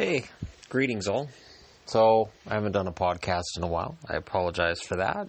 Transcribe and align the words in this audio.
Hey, 0.00 0.24
greetings 0.70 1.08
all. 1.08 1.28
So, 1.84 2.30
I 2.48 2.54
haven't 2.54 2.72
done 2.72 2.86
a 2.86 2.90
podcast 2.90 3.58
in 3.58 3.62
a 3.62 3.66
while. 3.66 3.98
I 4.08 4.14
apologize 4.16 4.80
for 4.80 4.96
that. 4.96 5.28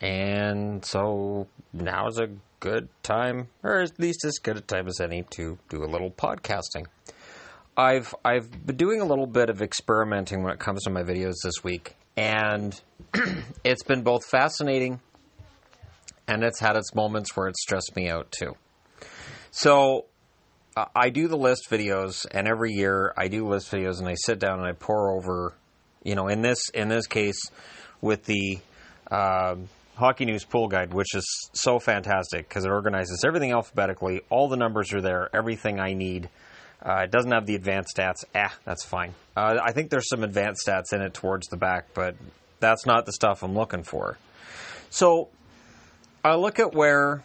And 0.00 0.82
so, 0.82 1.48
now 1.74 2.06
is 2.06 2.18
a 2.18 2.30
good 2.60 2.88
time, 3.02 3.48
or 3.62 3.82
at 3.82 4.00
least 4.00 4.24
as 4.24 4.38
good 4.38 4.56
a 4.56 4.62
time 4.62 4.88
as 4.88 5.02
any, 5.02 5.24
to 5.32 5.58
do 5.68 5.84
a 5.84 5.84
little 5.84 6.10
podcasting. 6.10 6.86
I've 7.76 8.14
I've 8.24 8.50
been 8.64 8.78
doing 8.78 9.02
a 9.02 9.04
little 9.04 9.26
bit 9.26 9.50
of 9.50 9.60
experimenting 9.60 10.42
when 10.42 10.54
it 10.54 10.58
comes 10.58 10.84
to 10.84 10.90
my 10.90 11.02
videos 11.02 11.34
this 11.44 11.62
week, 11.62 11.94
and 12.16 12.80
it's 13.64 13.82
been 13.82 14.00
both 14.00 14.24
fascinating 14.24 14.98
and 16.26 16.42
it's 16.42 16.58
had 16.58 16.74
its 16.74 16.94
moments 16.94 17.36
where 17.36 17.48
it 17.48 17.56
stressed 17.58 17.94
me 17.94 18.08
out 18.08 18.32
too. 18.32 18.56
So 19.50 20.06
I 20.94 21.10
do 21.10 21.28
the 21.28 21.36
list 21.36 21.68
videos, 21.70 22.26
and 22.30 22.46
every 22.46 22.72
year 22.72 23.12
I 23.16 23.28
do 23.28 23.46
list 23.46 23.70
videos, 23.70 23.98
and 23.98 24.08
I 24.08 24.14
sit 24.14 24.38
down 24.38 24.58
and 24.58 24.66
I 24.66 24.72
pour 24.72 25.16
over, 25.16 25.54
you 26.02 26.14
know, 26.14 26.28
in 26.28 26.42
this 26.42 26.68
in 26.70 26.88
this 26.88 27.06
case 27.06 27.40
with 28.00 28.24
the 28.24 28.58
uh, 29.10 29.56
Hockey 29.96 30.24
News 30.24 30.44
Pool 30.44 30.68
Guide, 30.68 30.94
which 30.94 31.14
is 31.14 31.50
so 31.52 31.78
fantastic 31.78 32.48
because 32.48 32.64
it 32.64 32.70
organizes 32.70 33.24
everything 33.26 33.52
alphabetically. 33.52 34.22
All 34.30 34.48
the 34.48 34.56
numbers 34.56 34.92
are 34.92 35.00
there, 35.00 35.28
everything 35.34 35.80
I 35.80 35.94
need. 35.94 36.28
Uh, 36.80 37.02
it 37.04 37.10
doesn't 37.10 37.32
have 37.32 37.46
the 37.46 37.56
advanced 37.56 37.96
stats. 37.96 38.24
Ah, 38.34 38.54
that's 38.64 38.84
fine. 38.84 39.14
Uh, 39.36 39.58
I 39.62 39.72
think 39.72 39.90
there's 39.90 40.08
some 40.08 40.22
advanced 40.22 40.66
stats 40.66 40.92
in 40.92 41.02
it 41.02 41.14
towards 41.14 41.48
the 41.48 41.56
back, 41.56 41.86
but 41.94 42.14
that's 42.60 42.86
not 42.86 43.06
the 43.06 43.12
stuff 43.12 43.42
I'm 43.42 43.54
looking 43.54 43.82
for. 43.82 44.16
So 44.90 45.28
I 46.24 46.36
look 46.36 46.60
at 46.60 46.74
where 46.74 47.24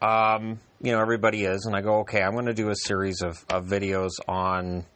um, 0.00 0.60
you 0.80 0.92
know 0.92 1.00
everybody 1.00 1.44
is, 1.44 1.66
and 1.66 1.76
I 1.76 1.82
go, 1.82 2.00
okay, 2.00 2.22
I'm 2.22 2.32
going 2.32 2.46
to 2.46 2.54
do 2.54 2.70
a 2.70 2.76
series 2.76 3.22
of, 3.22 3.44
of 3.50 3.66
videos 3.66 4.10
on 4.26 4.86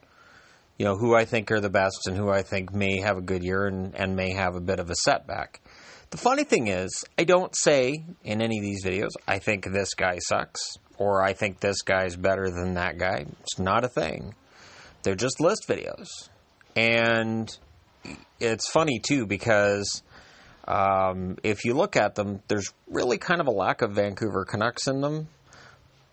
you 0.77 0.85
know 0.85 0.97
who 0.97 1.15
I 1.15 1.25
think 1.25 1.51
are 1.51 1.61
the 1.61 1.69
best 1.69 2.07
and 2.07 2.17
who 2.17 2.29
I 2.29 2.41
think 2.41 2.73
may 2.73 2.99
have 2.99 3.17
a 3.17 3.21
good 3.21 3.43
year 3.43 3.67
and, 3.67 3.95
and 3.95 4.15
may 4.15 4.33
have 4.33 4.55
a 4.55 4.61
bit 4.61 4.79
of 4.79 4.89
a 4.89 4.95
setback. 4.95 5.61
The 6.09 6.17
funny 6.17 6.43
thing 6.43 6.67
is, 6.67 7.03
I 7.17 7.23
don't 7.23 7.55
say 7.55 8.03
in 8.23 8.41
any 8.41 8.59
of 8.59 8.63
these 8.63 8.85
videos, 8.85 9.11
I 9.27 9.39
think 9.39 9.65
this 9.65 9.93
guy 9.93 10.19
sucks 10.19 10.77
or 10.97 11.21
I 11.21 11.33
think 11.33 11.59
this 11.59 11.81
guy's 11.81 12.15
better 12.15 12.49
than 12.49 12.75
that 12.75 12.97
guy. 12.97 13.25
It's 13.41 13.59
not 13.59 13.83
a 13.83 13.89
thing. 13.89 14.35
They're 15.03 15.15
just 15.15 15.39
list 15.39 15.67
videos. 15.67 16.07
And 16.75 17.55
it's 18.39 18.69
funny 18.69 18.99
too 18.99 19.25
because 19.25 20.03
um, 20.67 21.37
if 21.43 21.65
you 21.65 21.73
look 21.73 21.95
at 21.95 22.15
them, 22.15 22.41
there's 22.47 22.73
really 22.87 23.17
kind 23.17 23.41
of 23.41 23.47
a 23.47 23.51
lack 23.51 23.81
of 23.81 23.91
Vancouver 23.93 24.45
Canucks 24.45 24.87
in 24.87 25.01
them 25.01 25.27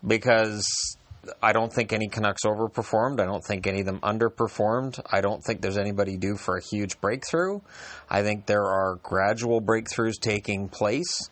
because 0.05 0.97
I 1.41 1.53
don't 1.53 1.71
think 1.71 1.93
any 1.93 2.09
Canucks 2.09 2.43
overperformed. 2.43 3.21
I 3.21 3.25
don't 3.25 3.43
think 3.43 3.65
any 3.67 3.79
of 3.79 3.85
them 3.85 3.99
underperformed. 4.01 4.99
I 5.09 5.21
don't 5.21 5.41
think 5.41 5.61
there's 5.61 5.77
anybody 5.77 6.17
due 6.17 6.35
for 6.35 6.57
a 6.57 6.61
huge 6.61 6.99
breakthrough. 6.99 7.61
I 8.09 8.23
think 8.23 8.45
there 8.45 8.65
are 8.65 8.99
gradual 9.01 9.61
breakthroughs 9.61 10.19
taking 10.19 10.67
place 10.67 11.29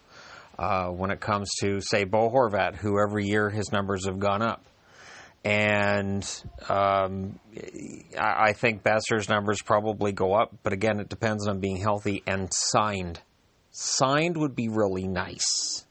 uh, 0.58 0.88
when 0.88 1.12
it 1.12 1.20
comes 1.20 1.50
to, 1.62 1.82
say, 1.82 2.06
Bo 2.06 2.30
Horvat, 2.30 2.76
who 2.76 3.00
every 3.02 3.26
year 3.26 3.50
his 3.50 3.72
numbers 3.72 4.06
have 4.06 4.20
gone 4.20 4.42
up. 4.42 4.64
And 5.44 6.24
um, 6.70 7.40
I 8.18 8.54
think 8.54 8.84
Boeser's 8.84 9.28
numbers 9.28 9.62
probably 9.64 10.12
go 10.12 10.34
up, 10.34 10.54
but 10.62 10.72
again, 10.72 11.00
it 11.00 11.10
depends 11.10 11.48
on 11.48 11.60
being 11.60 11.78
healthy 11.78 12.22
and 12.28 12.48
signed. 12.54 13.20
Signed 13.72 14.38
would 14.38 14.56
be 14.56 14.70
really 14.70 15.08
nice. 15.08 15.86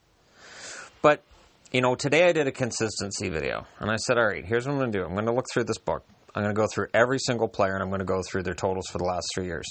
But, 1.03 1.25
you 1.73 1.81
know, 1.81 1.95
today 1.95 2.29
I 2.29 2.33
did 2.33 2.49
a 2.49 2.53
consistency 2.53 3.29
video, 3.29 3.67
and 3.79 3.91
I 3.91 3.97
said, 3.97 4.19
all 4.19 4.27
right, 4.27 4.45
here's 4.45 4.67
what 4.67 4.73
I'm 4.73 4.79
going 4.79 4.93
to 4.93 4.99
do. 4.99 5.05
I'm 5.05 5.13
going 5.13 5.27
to 5.27 5.33
look 5.33 5.47
through 5.53 5.65
this 5.65 5.79
book. 5.79 6.05
I'm 6.35 6.43
going 6.43 6.55
to 6.55 6.61
go 6.61 6.67
through 6.67 6.89
every 6.95 7.19
single 7.19 7.49
player, 7.49 7.75
and 7.75 7.83
I'm 7.83 7.91
going 7.91 8.01
to 8.01 8.05
go 8.05 8.23
through 8.23 8.43
their 8.43 8.55
totals 8.55 8.89
for 8.89 8.99
the 8.99 9.05
last 9.05 9.29
three 9.35 9.47
years. 9.47 9.67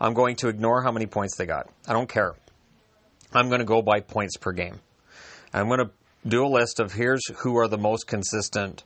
I'm 0.00 0.14
going 0.14 0.36
to 0.36 0.48
ignore 0.48 0.82
how 0.82 0.90
many 0.90 1.06
points 1.06 1.36
they 1.36 1.46
got. 1.46 1.68
I 1.86 1.92
don't 1.92 2.08
care. 2.08 2.34
I'm 3.32 3.48
going 3.48 3.60
to 3.60 3.64
go 3.64 3.82
by 3.82 4.00
points 4.00 4.36
per 4.36 4.52
game. 4.52 4.80
I'm 5.52 5.68
going 5.68 5.80
to 5.80 5.90
do 6.26 6.44
a 6.44 6.48
list 6.48 6.80
of 6.80 6.92
here's 6.92 7.24
who 7.38 7.56
are 7.58 7.68
the 7.68 7.78
most 7.78 8.06
consistent 8.06 8.84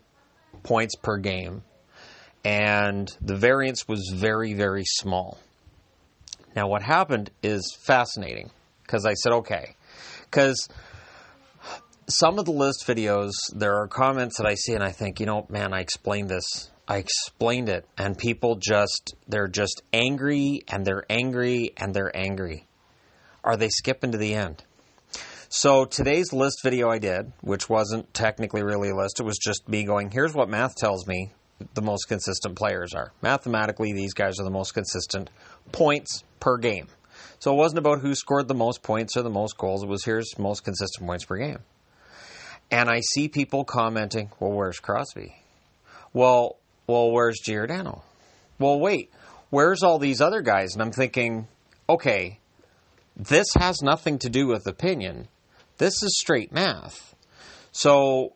points 0.63 0.95
per 0.97 1.17
game. 1.19 1.63
And 2.45 3.11
the 3.21 3.37
variance 3.37 3.89
was 3.89 4.13
very, 4.15 4.55
very 4.55 4.85
small. 4.85 5.39
Now, 6.55 6.69
what 6.69 6.83
happened 6.83 7.31
is 7.43 7.77
fascinating 7.81 8.51
because 8.83 9.05
I 9.05 9.15
said, 9.15 9.33
okay, 9.33 9.77
because 10.31 10.69
some 12.09 12.39
of 12.39 12.47
the 12.47 12.53
list 12.53 12.85
videos, 12.87 13.33
there 13.55 13.77
are 13.77 13.87
comments 13.87 14.39
that 14.39 14.47
I 14.47 14.55
see 14.55 14.73
and 14.73 14.83
I 14.83 14.93
think, 14.93 15.21
you 15.21 15.27
know, 15.27 15.47
man, 15.49 15.73
I 15.75 15.81
explained 15.81 16.29
this. 16.29 16.71
I 16.91 16.97
explained 16.97 17.69
it, 17.69 17.87
and 17.99 18.17
people 18.17 18.57
just, 18.57 19.15
they're 19.29 19.47
just 19.47 19.83
angry 19.93 20.63
and 20.69 20.87
they're 20.87 21.05
angry 21.11 21.75
and 21.77 21.93
they're 21.93 22.17
angry. 22.17 22.67
Are 23.45 23.59
they 23.59 23.69
skipping 23.69 24.13
to 24.13 24.19
the 24.19 24.35
end? 24.35 24.65
So 25.51 25.85
today's 25.85 26.33
list 26.33 26.61
video 26.63 26.89
I 26.89 26.99
did, 26.99 27.33
which 27.43 27.69
wasn't 27.69 28.15
technically 28.15 28.63
really 28.63 28.89
a 28.89 28.97
list, 28.97 29.21
it 29.21 29.25
was 29.25 29.37
just 29.37 29.69
me 29.69 29.85
going, 29.85 30.11
here's 30.11 30.33
what 30.33 30.49
math 30.49 30.77
tells 30.77 31.07
me 31.07 31.33
the 31.75 31.83
most 31.83 32.05
consistent 32.05 32.57
players 32.57 32.95
are. 32.95 33.13
Mathematically, 33.21 33.93
these 33.93 34.15
guys 34.15 34.41
are 34.41 34.45
the 34.45 34.51
most 34.51 34.73
consistent 34.73 35.29
points 35.73 36.25
per 36.41 36.57
game. 36.57 36.89
So 37.39 37.53
it 37.53 37.57
wasn't 37.57 37.81
about 37.81 38.01
who 38.01 38.15
scored 38.15 38.49
the 38.49 38.55
most 38.55 38.83
points 38.83 39.15
or 39.15 39.23
the 39.23 39.31
most 39.31 39.59
goals. 39.59 39.83
It 39.83 39.89
was 39.89 40.05
here's 40.05 40.39
most 40.39 40.65
consistent 40.65 41.07
points 41.07 41.27
per 41.27 41.37
game. 41.37 41.59
And 42.71 42.91
I 42.91 43.01
see 43.01 43.29
people 43.29 43.65
commenting, 43.65 44.31
well, 44.39 44.53
where's 44.53 44.79
Crosby? 44.79 45.43
Well, 46.13 46.57
well, 46.87 47.11
where's 47.11 47.39
Giordano? 47.41 48.03
Well, 48.59 48.79
wait, 48.79 49.11
where's 49.51 49.83
all 49.83 49.99
these 49.99 50.21
other 50.21 50.43
guys? 50.43 50.75
And 50.75 50.83
I'm 50.83 50.93
thinking, 50.93 51.49
okay, 51.89 52.41
this 53.17 53.47
has 53.57 53.83
nothing 53.83 54.19
to 54.21 54.29
do 54.29 54.47
with 54.47 54.67
opinion. 54.67 55.29
This 55.79 56.03
is 56.03 56.19
straight 56.19 56.53
math. 56.53 57.15
So 57.73 58.35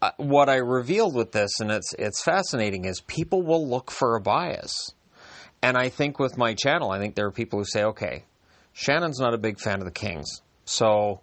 uh, 0.00 0.12
what 0.16 0.48
I 0.48 0.56
revealed 0.56 1.14
with 1.14 1.32
this, 1.32 1.60
and 1.60 1.70
it's 1.70 1.92
it's 1.98 2.22
fascinating, 2.22 2.84
is 2.84 3.00
people 3.00 3.42
will 3.42 3.66
look 3.66 3.90
for 3.90 4.16
a 4.16 4.20
bias. 4.20 4.92
And 5.62 5.76
I 5.76 5.88
think 5.88 6.18
with 6.18 6.36
my 6.36 6.54
channel, 6.54 6.90
I 6.90 6.98
think 6.98 7.14
there 7.14 7.26
are 7.26 7.32
people 7.32 7.58
who 7.58 7.64
say, 7.64 7.82
okay, 7.84 8.24
Shannon's 8.72 9.18
not 9.18 9.34
a 9.34 9.38
big 9.38 9.58
fan 9.58 9.78
of 9.78 9.84
the 9.84 9.90
Kings, 9.90 10.42
so 10.64 11.20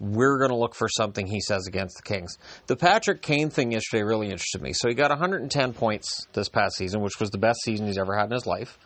we're 0.00 0.38
going 0.38 0.50
to 0.50 0.56
look 0.56 0.74
for 0.74 0.88
something 0.88 1.26
he 1.26 1.40
says 1.40 1.66
against 1.66 1.96
the 1.96 2.02
Kings. 2.02 2.36
The 2.66 2.76
Patrick 2.76 3.22
Kane 3.22 3.50
thing 3.50 3.72
yesterday 3.72 4.02
really 4.02 4.26
interested 4.26 4.60
me. 4.60 4.72
So 4.72 4.88
he 4.88 4.94
got 4.94 5.10
110 5.10 5.72
points 5.72 6.26
this 6.32 6.48
past 6.48 6.76
season, 6.76 7.00
which 7.00 7.20
was 7.20 7.30
the 7.30 7.38
best 7.38 7.60
season 7.62 7.86
he's 7.86 7.98
ever 7.98 8.16
had 8.16 8.26
in 8.26 8.32
his 8.32 8.46
life. 8.46 8.78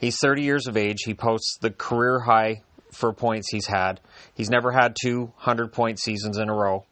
He's 0.00 0.18
30 0.18 0.42
years 0.42 0.66
of 0.66 0.76
age. 0.76 0.98
He 1.04 1.14
posts 1.14 1.58
the 1.60 1.70
career 1.70 2.20
high 2.20 2.62
for 2.94 3.12
points 3.12 3.50
he's 3.50 3.66
had. 3.66 4.00
He's 4.34 4.50
never 4.50 4.70
had 4.70 4.96
two 5.00 5.32
hundred 5.36 5.72
point 5.72 5.98
seasons 5.98 6.38
in 6.38 6.48
a 6.48 6.54
row. 6.54 6.86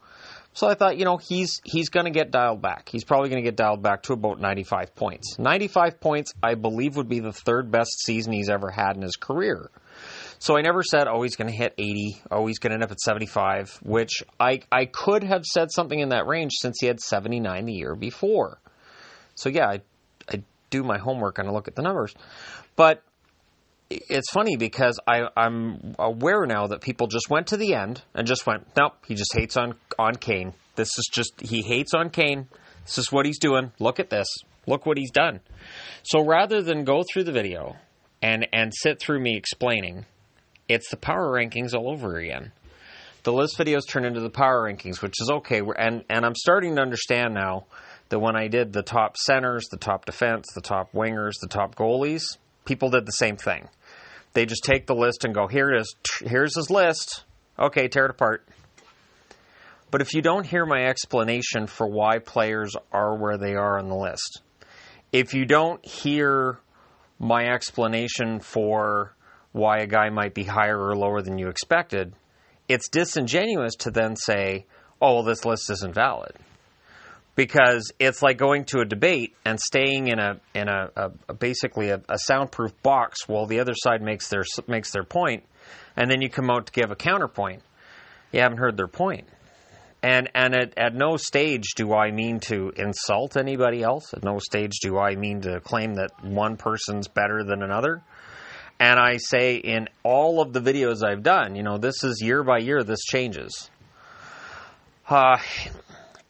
So 0.54 0.68
I 0.68 0.74
thought, 0.74 0.98
you 0.98 1.06
know, 1.06 1.16
he's 1.16 1.60
he's 1.64 1.88
going 1.88 2.04
to 2.04 2.10
get 2.10 2.30
dialed 2.30 2.60
back. 2.60 2.88
He's 2.90 3.04
probably 3.04 3.30
going 3.30 3.42
to 3.42 3.48
get 3.48 3.56
dialed 3.56 3.82
back 3.82 4.02
to 4.04 4.12
about 4.12 4.38
95 4.38 4.94
points. 4.94 5.38
95 5.38 6.00
points, 6.00 6.34
I 6.42 6.56
believe, 6.56 6.96
would 6.96 7.08
be 7.08 7.20
the 7.20 7.32
third 7.32 7.70
best 7.70 8.00
season 8.04 8.32
he's 8.34 8.50
ever 8.50 8.70
had 8.70 8.96
in 8.96 9.02
his 9.02 9.16
career. 9.16 9.70
So 10.42 10.56
I 10.56 10.62
never 10.62 10.82
said, 10.82 11.06
oh, 11.06 11.22
he's 11.22 11.36
going 11.36 11.48
to 11.48 11.56
hit 11.56 11.72
80. 11.78 12.20
Oh, 12.32 12.48
he's 12.48 12.58
going 12.58 12.70
to 12.70 12.74
end 12.74 12.82
up 12.82 12.90
at 12.90 12.98
75, 12.98 13.78
which 13.84 14.24
I, 14.40 14.62
I 14.72 14.86
could 14.86 15.22
have 15.22 15.44
said 15.44 15.70
something 15.70 15.96
in 15.96 16.08
that 16.08 16.26
range 16.26 16.50
since 16.60 16.78
he 16.80 16.88
had 16.88 16.98
79 16.98 17.64
the 17.64 17.72
year 17.72 17.94
before. 17.94 18.58
So 19.36 19.50
yeah, 19.50 19.68
I, 19.68 19.82
I 20.28 20.42
do 20.68 20.82
my 20.82 20.98
homework 20.98 21.38
and 21.38 21.48
I 21.48 21.52
look 21.52 21.68
at 21.68 21.76
the 21.76 21.82
numbers. 21.82 22.12
But 22.74 23.04
it's 23.88 24.32
funny 24.32 24.56
because 24.56 24.98
I, 25.06 25.28
I'm 25.36 25.94
aware 25.96 26.44
now 26.44 26.66
that 26.66 26.80
people 26.80 27.06
just 27.06 27.30
went 27.30 27.46
to 27.48 27.56
the 27.56 27.76
end 27.76 28.02
and 28.12 28.26
just 28.26 28.44
went, 28.44 28.66
nope, 28.76 28.94
he 29.06 29.14
just 29.14 29.32
hates 29.32 29.56
on 29.56 29.76
on 29.96 30.16
Kane. 30.16 30.54
This 30.74 30.88
is 30.98 31.08
just 31.12 31.40
he 31.40 31.62
hates 31.62 31.94
on 31.94 32.10
Kane. 32.10 32.48
This 32.84 32.98
is 32.98 33.12
what 33.12 33.26
he's 33.26 33.38
doing. 33.38 33.70
Look 33.78 34.00
at 34.00 34.10
this. 34.10 34.26
Look 34.66 34.86
what 34.86 34.98
he's 34.98 35.12
done. 35.12 35.38
So 36.02 36.26
rather 36.26 36.62
than 36.62 36.82
go 36.82 37.04
through 37.04 37.24
the 37.24 37.32
video 37.32 37.76
and 38.20 38.48
and 38.52 38.72
sit 38.74 38.98
through 38.98 39.20
me 39.20 39.36
explaining, 39.36 40.06
it's 40.68 40.90
the 40.90 40.96
power 40.96 41.30
rankings 41.32 41.74
all 41.74 41.88
over 41.88 42.16
again. 42.18 42.52
The 43.24 43.32
list 43.32 43.56
videos 43.56 43.86
turn 43.88 44.04
into 44.04 44.20
the 44.20 44.30
power 44.30 44.68
rankings, 44.68 45.00
which 45.00 45.14
is 45.20 45.30
okay. 45.30 45.60
And 45.78 46.04
and 46.08 46.26
I'm 46.26 46.34
starting 46.34 46.76
to 46.76 46.82
understand 46.82 47.34
now 47.34 47.66
that 48.08 48.18
when 48.18 48.36
I 48.36 48.48
did 48.48 48.72
the 48.72 48.82
top 48.82 49.16
centers, 49.16 49.66
the 49.70 49.78
top 49.78 50.04
defense, 50.04 50.46
the 50.54 50.60
top 50.60 50.92
wingers, 50.92 51.34
the 51.40 51.48
top 51.48 51.76
goalies, 51.76 52.22
people 52.64 52.90
did 52.90 53.06
the 53.06 53.12
same 53.12 53.36
thing. 53.36 53.68
They 54.34 54.46
just 54.46 54.64
take 54.64 54.86
the 54.86 54.94
list 54.94 55.24
and 55.24 55.34
go, 55.34 55.46
here 55.46 55.70
it 55.70 55.80
is. 55.80 55.94
Here's 56.20 56.56
his 56.56 56.70
list. 56.70 57.24
Okay, 57.58 57.88
tear 57.88 58.06
it 58.06 58.10
apart. 58.10 58.46
But 59.90 60.00
if 60.00 60.14
you 60.14 60.22
don't 60.22 60.46
hear 60.46 60.64
my 60.64 60.86
explanation 60.86 61.66
for 61.66 61.86
why 61.86 62.18
players 62.18 62.74
are 62.92 63.14
where 63.14 63.36
they 63.36 63.54
are 63.54 63.78
on 63.78 63.88
the 63.88 63.94
list, 63.94 64.40
if 65.12 65.34
you 65.34 65.44
don't 65.44 65.84
hear 65.84 66.58
my 67.18 67.44
explanation 67.44 68.40
for 68.40 69.14
why 69.52 69.78
a 69.78 69.86
guy 69.86 70.08
might 70.10 70.34
be 70.34 70.44
higher 70.44 70.78
or 70.78 70.96
lower 70.96 71.22
than 71.22 71.38
you 71.38 71.48
expected, 71.48 72.14
it's 72.68 72.88
disingenuous 72.88 73.74
to 73.76 73.90
then 73.90 74.16
say, 74.16 74.66
oh, 75.00 75.14
well, 75.14 75.22
this 75.22 75.44
list 75.44 75.70
isn't 75.70 75.94
valid. 75.94 76.32
because 77.34 77.92
it's 77.98 78.22
like 78.22 78.36
going 78.36 78.64
to 78.66 78.80
a 78.80 78.84
debate 78.84 79.34
and 79.44 79.58
staying 79.58 80.08
in 80.08 80.18
a 80.18 80.38
in 80.54 80.68
a, 80.68 80.90
a, 80.96 81.10
a 81.30 81.34
basically 81.34 81.88
a, 81.90 82.00
a, 82.08 82.18
soundproof 82.18 82.72
box 82.82 83.26
while 83.26 83.46
the 83.46 83.60
other 83.60 83.74
side 83.74 84.02
makes 84.02 84.28
their 84.28 84.44
makes 84.66 84.90
their 84.92 85.04
point, 85.04 85.44
and 85.96 86.10
then 86.10 86.20
you 86.20 86.28
come 86.28 86.50
out 86.50 86.66
to 86.66 86.72
give 86.72 86.90
a 86.90 86.96
counterpoint. 86.96 87.62
You 88.32 88.40
haven't 88.40 88.58
heard 88.58 88.76
their 88.76 88.88
point, 88.88 89.28
and 90.02 90.28
and 90.34 90.54
at, 90.54 90.78
at 90.78 90.94
no 90.94 91.16
stage 91.16 91.74
do 91.74 91.94
I 91.94 92.10
mean 92.10 92.40
to 92.40 92.72
insult 92.76 93.36
anybody 93.36 93.82
else. 93.82 94.12
At 94.14 94.24
no 94.24 94.38
stage 94.38 94.80
do 94.82 94.98
I 94.98 95.16
mean 95.16 95.42
to 95.42 95.60
claim 95.60 95.94
that 95.94 96.10
one 96.22 96.56
person's 96.56 97.08
better 97.08 97.44
than 97.44 97.62
another. 97.62 98.02
And 98.82 98.98
I 98.98 99.18
say 99.18 99.58
in 99.58 99.88
all 100.02 100.40
of 100.40 100.52
the 100.52 100.58
videos 100.58 101.04
I've 101.04 101.22
done, 101.22 101.54
you 101.54 101.62
know, 101.62 101.78
this 101.78 102.02
is 102.02 102.20
year 102.20 102.42
by 102.42 102.58
year. 102.58 102.82
This 102.82 102.98
changes. 103.04 103.70
Uh, 105.08 105.38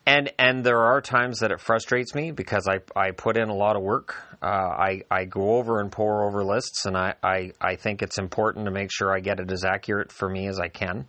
and 0.05 0.31
and 0.39 0.63
there 0.63 0.81
are 0.81 1.01
times 1.01 1.39
that 1.39 1.51
it 1.51 1.61
frustrates 1.61 2.15
me 2.15 2.31
because 2.31 2.69
I, 2.69 2.81
I 2.95 3.13
put 3.13 3.39
in 3.39 3.49
a 3.49 3.55
lot 3.55 3.75
of 3.75 3.83
work. 3.83 4.17
Uh, 4.43 4.47
I 4.49 5.01
I 5.11 5.25
go 5.25 5.57
over 5.57 5.81
and 5.81 5.91
pour 5.91 6.27
over 6.29 6.45
lists, 6.45 6.85
and 6.85 6.95
I, 6.95 7.15
I, 7.23 7.53
I 7.59 7.77
think 7.77 8.03
it's 8.03 8.19
important 8.19 8.67
to 8.67 8.71
make 8.71 8.91
sure 8.93 9.17
I 9.17 9.21
get 9.21 9.41
it 9.41 9.51
as 9.51 9.65
accurate 9.65 10.13
for 10.13 10.29
me 10.29 10.47
as 10.47 10.61
I 10.61 10.69
can. 10.69 11.07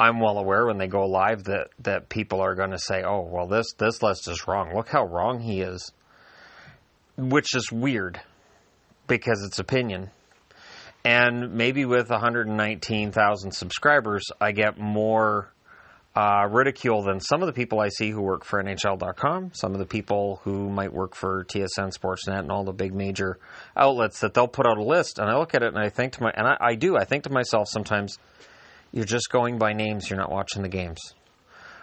I'm 0.00 0.20
well 0.20 0.38
aware 0.38 0.64
when 0.64 0.78
they 0.78 0.86
go 0.86 1.06
live 1.06 1.44
that, 1.44 1.68
that 1.80 2.08
people 2.08 2.40
are 2.40 2.54
going 2.54 2.70
to 2.70 2.78
say, 2.78 3.02
"Oh, 3.02 3.28
well, 3.30 3.46
this 3.46 3.74
this 3.76 4.02
list 4.02 4.26
is 4.26 4.48
wrong. 4.48 4.74
Look 4.74 4.88
how 4.88 5.04
wrong 5.04 5.38
he 5.38 5.60
is," 5.60 5.92
which 7.18 7.54
is 7.54 7.70
weird 7.70 8.22
because 9.06 9.44
it's 9.44 9.58
opinion. 9.58 10.12
And 11.06 11.52
maybe 11.52 11.84
with 11.84 12.10
119,000 12.10 13.52
subscribers, 13.52 14.24
I 14.40 14.50
get 14.50 14.76
more 14.76 15.52
uh, 16.16 16.48
ridicule 16.50 17.04
than 17.04 17.20
some 17.20 17.44
of 17.44 17.46
the 17.46 17.52
people 17.52 17.78
I 17.78 17.90
see 17.90 18.10
who 18.10 18.20
work 18.20 18.44
for 18.44 18.60
NHL.com, 18.60 19.52
some 19.54 19.72
of 19.72 19.78
the 19.78 19.86
people 19.86 20.40
who 20.42 20.68
might 20.68 20.92
work 20.92 21.14
for 21.14 21.44
TSN 21.44 21.96
Sportsnet 21.96 22.40
and 22.40 22.50
all 22.50 22.64
the 22.64 22.72
big 22.72 22.92
major 22.92 23.38
outlets 23.76 24.18
that 24.22 24.34
they'll 24.34 24.48
put 24.48 24.66
out 24.66 24.78
a 24.78 24.82
list, 24.82 25.20
and 25.20 25.30
I 25.30 25.38
look 25.38 25.54
at 25.54 25.62
it 25.62 25.68
and 25.68 25.78
I 25.78 25.90
think 25.90 26.14
to 26.14 26.24
my 26.24 26.32
and 26.34 26.44
I, 26.44 26.56
I 26.60 26.74
do 26.74 26.96
I 26.96 27.04
think 27.04 27.22
to 27.22 27.30
myself 27.30 27.68
sometimes, 27.68 28.18
you're 28.90 29.04
just 29.04 29.30
going 29.30 29.58
by 29.58 29.74
names, 29.74 30.10
you're 30.10 30.18
not 30.18 30.32
watching 30.32 30.62
the 30.62 30.68
games. 30.68 31.14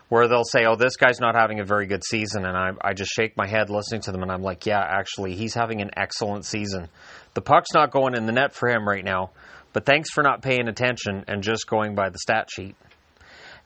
Where 0.09 0.27
they'll 0.27 0.43
say, 0.43 0.65
"Oh, 0.65 0.75
this 0.75 0.97
guy's 0.97 1.19
not 1.21 1.33
having 1.33 1.59
a 1.59 1.63
very 1.63 1.87
good 1.87 2.03
season," 2.03 2.45
and 2.45 2.55
I, 2.55 2.71
I 2.81 2.93
just 2.93 3.09
shake 3.11 3.35
my 3.37 3.47
head 3.47 3.69
listening 3.69 4.01
to 4.01 4.11
them, 4.11 4.21
and 4.21 4.31
I'm 4.31 4.43
like, 4.43 4.65
"Yeah, 4.65 4.81
actually, 4.81 5.33
he's 5.33 5.55
having 5.55 5.81
an 5.81 5.89
excellent 5.95 6.45
season. 6.45 6.89
The 7.33 7.41
puck's 7.41 7.73
not 7.73 7.91
going 7.91 8.15
in 8.15 8.25
the 8.25 8.31
net 8.31 8.53
for 8.53 8.69
him 8.69 8.87
right 8.87 9.03
now, 9.03 9.31
but 9.73 9.85
thanks 9.85 10.11
for 10.11 10.23
not 10.23 10.41
paying 10.41 10.67
attention 10.67 11.25
and 11.27 11.41
just 11.41 11.67
going 11.67 11.95
by 11.95 12.09
the 12.09 12.19
stat 12.19 12.49
sheet." 12.51 12.75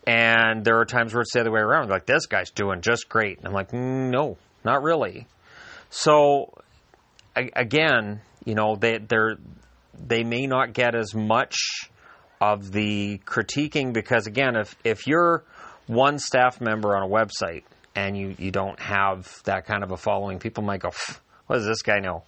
And 0.08 0.64
there 0.64 0.80
are 0.80 0.86
times 0.86 1.14
where 1.14 1.22
it's 1.22 1.34
the 1.34 1.42
other 1.42 1.52
way 1.52 1.60
around. 1.60 1.90
Like, 1.90 2.06
this 2.06 2.28
guy's 2.28 2.50
doing 2.50 2.80
just 2.80 3.10
great. 3.10 3.40
And 3.40 3.48
I'm 3.48 3.54
like, 3.54 3.74
no, 3.74 4.38
not 4.64 4.82
really. 4.82 5.28
So, 5.90 6.54
again, 7.36 8.22
you 8.46 8.56
know, 8.56 8.78
they, 8.78 9.00
they 10.08 10.24
may 10.24 10.48
not 10.48 10.72
get 10.72 10.96
as 10.96 11.14
much 11.14 11.58
of 12.40 12.72
the 12.72 13.20
critiquing 13.26 13.92
because, 13.92 14.28
again, 14.28 14.56
if, 14.56 14.78
if 14.86 15.08
you're 15.08 15.44
one 15.88 16.20
staff 16.20 16.62
member 16.62 16.96
on 16.96 17.04
a 17.04 17.14
website 17.14 17.64
and 17.94 18.18
you, 18.18 18.34
you 18.40 18.52
don't 18.52 18.80
have 18.80 19.42
that 19.44 19.66
kind 19.66 19.84
of 19.84 19.92
a 19.92 19.98
following, 19.98 20.40
people 20.40 20.64
might 20.64 20.80
go, 20.80 20.92
what 21.48 21.58
does 21.58 21.66
this 21.66 21.82
guy 21.82 22.00
know? 22.00 22.24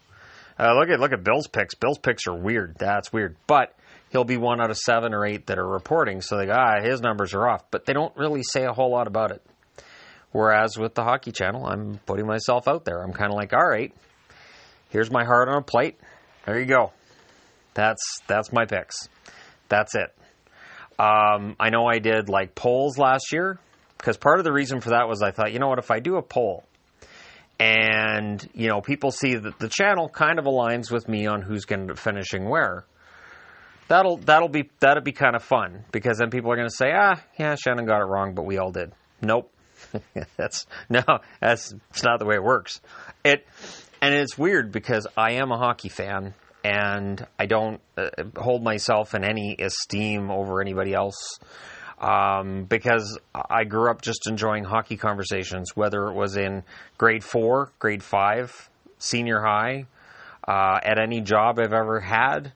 Uh, 0.59 0.73
look 0.73 0.89
at 0.89 0.99
look 0.99 1.13
at 1.13 1.23
Bill's 1.23 1.47
picks. 1.47 1.73
Bill's 1.75 1.99
picks 1.99 2.27
are 2.27 2.35
weird. 2.35 2.75
That's 2.77 3.13
weird. 3.13 3.37
But 3.47 3.73
he'll 4.09 4.25
be 4.25 4.37
one 4.37 4.59
out 4.59 4.69
of 4.69 4.77
seven 4.77 5.13
or 5.13 5.25
eight 5.25 5.47
that 5.47 5.57
are 5.57 5.67
reporting. 5.67 6.21
So 6.21 6.37
they 6.37 6.47
go, 6.47 6.53
ah, 6.55 6.81
his 6.81 7.01
numbers 7.01 7.33
are 7.33 7.47
off. 7.47 7.63
But 7.71 7.85
they 7.85 7.93
don't 7.93 8.15
really 8.17 8.43
say 8.43 8.65
a 8.65 8.73
whole 8.73 8.91
lot 8.91 9.07
about 9.07 9.31
it. 9.31 9.41
Whereas 10.31 10.77
with 10.77 10.95
the 10.95 11.03
Hockey 11.03 11.31
Channel, 11.31 11.65
I'm 11.65 11.99
putting 12.05 12.27
myself 12.27 12.67
out 12.67 12.85
there. 12.85 13.01
I'm 13.01 13.13
kind 13.13 13.31
of 13.31 13.37
like, 13.37 13.53
all 13.53 13.67
right, 13.67 13.93
here's 14.89 15.09
my 15.09 15.23
heart 15.23 15.49
on 15.49 15.57
a 15.57 15.61
plate. 15.61 15.97
There 16.45 16.59
you 16.59 16.65
go. 16.65 16.91
That's 17.73 18.19
that's 18.27 18.51
my 18.51 18.65
picks. 18.65 19.07
That's 19.69 19.95
it. 19.95 20.13
Um, 20.99 21.55
I 21.59 21.69
know 21.69 21.85
I 21.85 21.99
did 21.99 22.27
like 22.27 22.55
polls 22.55 22.97
last 22.97 23.31
year 23.31 23.57
because 23.97 24.17
part 24.17 24.39
of 24.39 24.43
the 24.43 24.51
reason 24.51 24.81
for 24.81 24.89
that 24.89 25.07
was 25.07 25.21
I 25.21 25.31
thought, 25.31 25.53
you 25.53 25.59
know 25.59 25.69
what, 25.69 25.79
if 25.79 25.89
I 25.89 25.99
do 25.99 26.17
a 26.17 26.21
poll 26.21 26.65
and 27.59 28.47
you 28.53 28.67
know 28.67 28.81
people 28.81 29.11
see 29.11 29.35
that 29.35 29.59
the 29.59 29.69
channel 29.69 30.09
kind 30.09 30.39
of 30.39 30.45
aligns 30.45 30.91
with 30.91 31.07
me 31.07 31.27
on 31.27 31.41
who's 31.41 31.65
going 31.65 31.87
to 31.87 31.95
finishing 31.95 32.49
where, 32.49 32.85
that'll 33.87 34.17
that'll 34.17 34.49
be 34.49 34.69
that'll 34.79 35.03
be 35.03 35.11
kind 35.11 35.35
of 35.35 35.43
fun 35.43 35.83
because 35.91 36.17
then 36.19 36.29
people 36.29 36.51
are 36.51 36.55
going 36.55 36.69
to 36.69 36.75
say, 36.75 36.91
ah, 36.95 37.21
yeah, 37.37 37.55
Shannon 37.55 37.85
got 37.85 38.01
it 38.01 38.05
wrong, 38.05 38.33
but 38.33 38.43
we 38.43 38.57
all 38.57 38.71
did. 38.71 38.93
Nope, 39.21 39.51
that's 40.37 40.65
no, 40.89 41.03
that's 41.41 41.73
it's 41.89 42.03
not 42.03 42.19
the 42.19 42.25
way 42.25 42.35
it 42.35 42.43
works. 42.43 42.79
It 43.23 43.45
and 44.01 44.13
it's 44.13 44.37
weird 44.37 44.71
because 44.71 45.07
I 45.17 45.33
am 45.33 45.51
a 45.51 45.57
hockey 45.57 45.89
fan 45.89 46.33
and 46.63 47.25
I 47.37 47.45
don't 47.45 47.81
uh, 47.97 48.09
hold 48.37 48.63
myself 48.63 49.13
in 49.13 49.23
any 49.23 49.55
esteem 49.59 50.29
over 50.31 50.61
anybody 50.61 50.93
else. 50.93 51.39
Um, 51.99 52.63
because 52.63 53.19
I 53.33 53.65
grew 53.65 53.91
up 53.91 54.01
just 54.01 54.27
enjoying 54.27 54.63
hockey 54.63 54.95
conversations, 54.95 55.75
whether 55.75 56.07
it 56.07 56.13
was 56.13 56.37
in 56.37 56.63
grade 56.97 57.23
four, 57.23 57.71
grade 57.77 58.03
five, 58.03 58.69
senior 58.99 59.41
high, 59.41 59.85
uh, 60.47 60.79
at 60.81 60.97
any 60.97 61.19
job 61.19 61.59
I've 61.59 61.73
ever 61.73 61.99
had. 61.99 62.53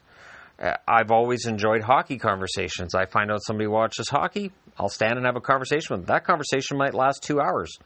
Uh, 0.58 0.76
I've 0.88 1.12
always 1.12 1.46
enjoyed 1.46 1.82
hockey 1.82 2.18
conversations. 2.18 2.96
I 2.96 3.06
find 3.06 3.32
out 3.32 3.44
somebody 3.44 3.68
watches 3.68 4.08
hockey, 4.08 4.52
I'll 4.78 4.90
stand 4.90 5.18
and 5.18 5.26
have 5.26 5.36
a 5.36 5.42
conversation 5.42 5.96
with 5.96 6.06
them. 6.06 6.16
That 6.16 6.24
conversation 6.24 6.78
might 6.78 6.94
last 6.94 7.24
two 7.24 7.40
hours. 7.40 7.78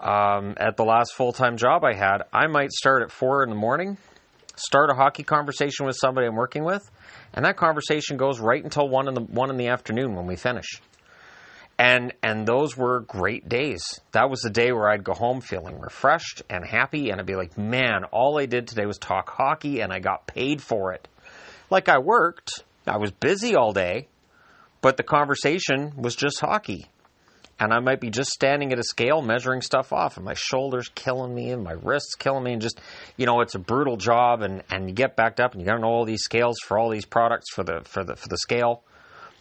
Um, 0.00 0.54
at 0.56 0.76
the 0.76 0.84
last 0.84 1.14
full 1.14 1.32
time 1.32 1.56
job 1.56 1.84
I 1.84 1.94
had, 1.94 2.22
I 2.32 2.46
might 2.46 2.72
start 2.72 3.02
at 3.02 3.12
four 3.12 3.42
in 3.42 3.50
the 3.50 3.56
morning, 3.56 3.98
start 4.56 4.90
a 4.90 4.94
hockey 4.94 5.22
conversation 5.22 5.86
with 5.86 5.96
somebody 5.96 6.26
I'm 6.26 6.36
working 6.36 6.64
with, 6.64 6.90
and 7.32 7.44
that 7.44 7.56
conversation 7.56 8.16
goes 8.16 8.40
right 8.40 8.62
until 8.62 8.88
one 8.88 9.08
in 9.08 9.14
the 9.14 9.22
one 9.22 9.50
in 9.50 9.56
the 9.56 9.68
afternoon 9.68 10.14
when 10.14 10.26
we 10.26 10.36
finish. 10.36 10.80
And 11.78 12.12
and 12.22 12.46
those 12.46 12.76
were 12.76 13.00
great 13.00 13.48
days. 13.48 14.00
That 14.12 14.30
was 14.30 14.40
the 14.40 14.50
day 14.50 14.72
where 14.72 14.88
I'd 14.88 15.04
go 15.04 15.14
home 15.14 15.40
feeling 15.40 15.80
refreshed 15.80 16.42
and 16.48 16.64
happy, 16.64 17.10
and 17.10 17.20
I'd 17.20 17.26
be 17.26 17.36
like, 17.36 17.56
man, 17.56 18.04
all 18.12 18.38
I 18.38 18.46
did 18.46 18.68
today 18.68 18.86
was 18.86 18.98
talk 18.98 19.30
hockey, 19.30 19.80
and 19.80 19.92
I 19.92 19.98
got 19.98 20.26
paid 20.26 20.62
for 20.62 20.92
it. 20.92 21.08
Like 21.70 21.88
I 21.88 21.98
worked, 21.98 22.62
I 22.86 22.98
was 22.98 23.10
busy 23.10 23.56
all 23.56 23.72
day, 23.72 24.08
but 24.80 24.96
the 24.96 25.02
conversation 25.02 25.94
was 25.96 26.14
just 26.14 26.40
hockey. 26.40 26.88
And 27.58 27.72
I 27.72 27.78
might 27.78 28.00
be 28.00 28.10
just 28.10 28.30
standing 28.30 28.72
at 28.72 28.78
a 28.78 28.82
scale 28.82 29.22
measuring 29.22 29.60
stuff 29.60 29.92
off, 29.92 30.16
and 30.16 30.24
my 30.24 30.34
shoulders 30.34 30.90
killing 30.94 31.34
me, 31.34 31.50
and 31.50 31.62
my 31.62 31.74
wrists 31.80 32.16
killing 32.16 32.42
me, 32.42 32.54
and 32.54 32.62
just, 32.62 32.80
you 33.16 33.26
know, 33.26 33.40
it's 33.40 33.54
a 33.54 33.60
brutal 33.60 33.96
job, 33.96 34.42
and, 34.42 34.64
and 34.68 34.88
you 34.88 34.94
get 34.94 35.14
backed 35.14 35.38
up, 35.38 35.52
and 35.52 35.60
you 35.60 35.66
got 35.66 35.74
to 35.74 35.80
know 35.80 35.88
all 35.88 36.04
these 36.04 36.22
scales 36.22 36.58
for 36.58 36.78
all 36.78 36.90
these 36.90 37.04
products 37.04 37.52
for 37.54 37.62
the 37.62 37.82
for 37.84 38.04
the 38.04 38.16
for 38.16 38.28
the 38.28 38.38
scale. 38.38 38.82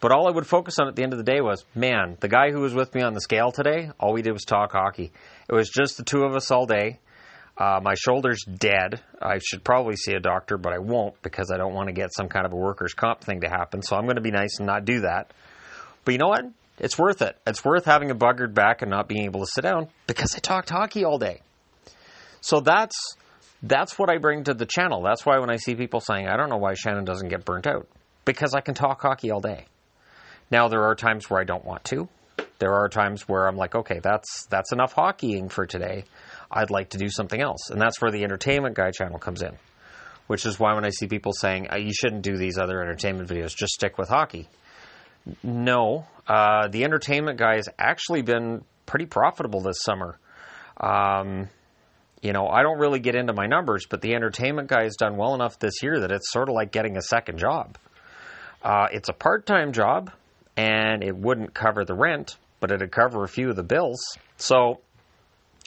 But 0.01 0.11
all 0.11 0.27
I 0.27 0.31
would 0.31 0.47
focus 0.47 0.79
on 0.79 0.87
at 0.87 0.95
the 0.95 1.03
end 1.03 1.13
of 1.13 1.19
the 1.19 1.23
day 1.23 1.41
was, 1.41 1.63
man, 1.75 2.17
the 2.19 2.27
guy 2.27 2.51
who 2.51 2.59
was 2.59 2.73
with 2.73 2.93
me 2.95 3.01
on 3.01 3.13
the 3.13 3.21
scale 3.21 3.51
today, 3.51 3.91
all 3.99 4.13
we 4.13 4.23
did 4.23 4.31
was 4.31 4.43
talk 4.43 4.71
hockey. 4.71 5.11
It 5.47 5.53
was 5.53 5.69
just 5.69 5.97
the 5.97 6.03
two 6.03 6.23
of 6.23 6.35
us 6.35 6.49
all 6.49 6.65
day. 6.65 6.99
Uh, 7.55 7.79
my 7.83 7.93
shoulder's 7.93 8.43
dead. 8.43 8.99
I 9.21 9.37
should 9.37 9.63
probably 9.63 9.95
see 9.95 10.13
a 10.13 10.19
doctor, 10.19 10.57
but 10.57 10.73
I 10.73 10.79
won't 10.79 11.21
because 11.21 11.51
I 11.51 11.57
don't 11.57 11.75
want 11.75 11.89
to 11.89 11.93
get 11.93 12.09
some 12.15 12.29
kind 12.29 12.47
of 12.47 12.53
a 12.53 12.55
workers' 12.55 12.95
comp 12.95 13.21
thing 13.21 13.41
to 13.41 13.49
happen. 13.49 13.83
So 13.83 13.95
I'm 13.95 14.05
going 14.05 14.15
to 14.15 14.21
be 14.21 14.31
nice 14.31 14.57
and 14.57 14.65
not 14.65 14.85
do 14.85 15.01
that. 15.01 15.33
But 16.03 16.13
you 16.13 16.17
know 16.17 16.29
what? 16.29 16.45
It's 16.81 16.97
worth 16.97 17.21
it. 17.21 17.37
It's 17.45 17.63
worth 17.63 17.85
having 17.85 18.09
a 18.09 18.15
buggered 18.15 18.55
back 18.55 18.81
and 18.81 18.89
not 18.89 19.07
being 19.07 19.25
able 19.25 19.41
to 19.41 19.45
sit 19.45 19.61
down 19.61 19.87
because 20.07 20.35
I 20.35 20.39
talked 20.39 20.71
hockey 20.71 21.05
all 21.05 21.19
day. 21.19 21.41
So 22.41 22.59
that's 22.59 22.95
that's 23.61 23.99
what 23.99 24.09
I 24.09 24.17
bring 24.17 24.45
to 24.45 24.55
the 24.55 24.65
channel. 24.65 25.03
That's 25.03 25.23
why 25.23 25.37
when 25.37 25.51
I 25.51 25.57
see 25.57 25.75
people 25.75 25.99
saying, 25.99 26.27
"I 26.27 26.35
don't 26.37 26.49
know 26.49 26.57
why 26.57 26.73
Shannon 26.73 27.05
doesn't 27.05 27.29
get 27.29 27.45
burnt 27.45 27.67
out," 27.67 27.87
because 28.25 28.55
I 28.55 28.61
can 28.61 28.73
talk 28.73 28.99
hockey 28.99 29.29
all 29.29 29.41
day. 29.41 29.67
Now 30.49 30.67
there 30.67 30.83
are 30.85 30.95
times 30.95 31.29
where 31.29 31.39
I 31.39 31.43
don't 31.43 31.63
want 31.63 31.83
to. 31.85 32.09
There 32.57 32.73
are 32.73 32.89
times 32.89 33.29
where 33.29 33.47
I'm 33.47 33.57
like, 33.57 33.75
"Okay, 33.75 33.99
that's 34.01 34.47
that's 34.47 34.71
enough 34.71 34.95
hockeying 34.95 35.51
for 35.51 35.67
today." 35.67 36.05
I'd 36.51 36.71
like 36.71 36.89
to 36.89 36.97
do 36.97 37.09
something 37.09 37.39
else. 37.39 37.69
And 37.69 37.79
that's 37.79 38.01
where 38.01 38.11
the 38.11 38.23
entertainment 38.23 38.75
guy 38.75 38.91
channel 38.91 39.19
comes 39.19 39.41
in, 39.41 39.57
which 40.27 40.45
is 40.45 40.59
why 40.59 40.73
when 40.73 40.83
I 40.83 40.89
see 40.89 41.07
people 41.07 41.31
saying, 41.31 41.67
uh, 41.71 41.77
you 41.77 41.93
shouldn't 41.93 42.23
do 42.23 42.35
these 42.35 42.57
other 42.57 42.81
entertainment 42.81 43.29
videos, 43.29 43.55
just 43.55 43.73
stick 43.73 43.97
with 43.97 44.09
hockey. 44.09 44.49
No, 45.43 46.07
uh, 46.27 46.67
the 46.67 46.83
entertainment 46.83 47.37
guy 47.37 47.55
has 47.55 47.69
actually 47.77 48.21
been 48.21 48.63
pretty 48.85 49.05
profitable 49.05 49.61
this 49.61 49.81
summer. 49.81 50.17
Um, 50.79 51.49
you 52.21 52.33
know, 52.33 52.47
I 52.47 52.63
don't 52.63 52.79
really 52.79 52.99
get 52.99 53.15
into 53.15 53.33
my 53.33 53.47
numbers, 53.47 53.85
but 53.89 54.01
the 54.01 54.13
entertainment 54.13 54.67
guy 54.67 54.83
has 54.83 54.95
done 54.95 55.17
well 55.17 55.33
enough 55.33 55.59
this 55.59 55.81
year 55.81 55.99
that 56.01 56.11
it's 56.11 56.31
sort 56.31 56.49
of 56.49 56.55
like 56.55 56.71
getting 56.71 56.97
a 56.97 57.01
second 57.01 57.39
job. 57.39 57.77
Uh, 58.63 58.87
it's 58.91 59.09
a 59.09 59.13
part 59.13 59.45
time 59.45 59.73
job, 59.73 60.11
and 60.55 61.03
it 61.03 61.15
wouldn't 61.15 61.53
cover 61.53 61.83
the 61.83 61.95
rent, 61.95 62.37
but 62.59 62.71
it'd 62.71 62.91
cover 62.91 63.23
a 63.23 63.27
few 63.27 63.49
of 63.49 63.55
the 63.55 63.63
bills. 63.63 63.99
So 64.37 64.81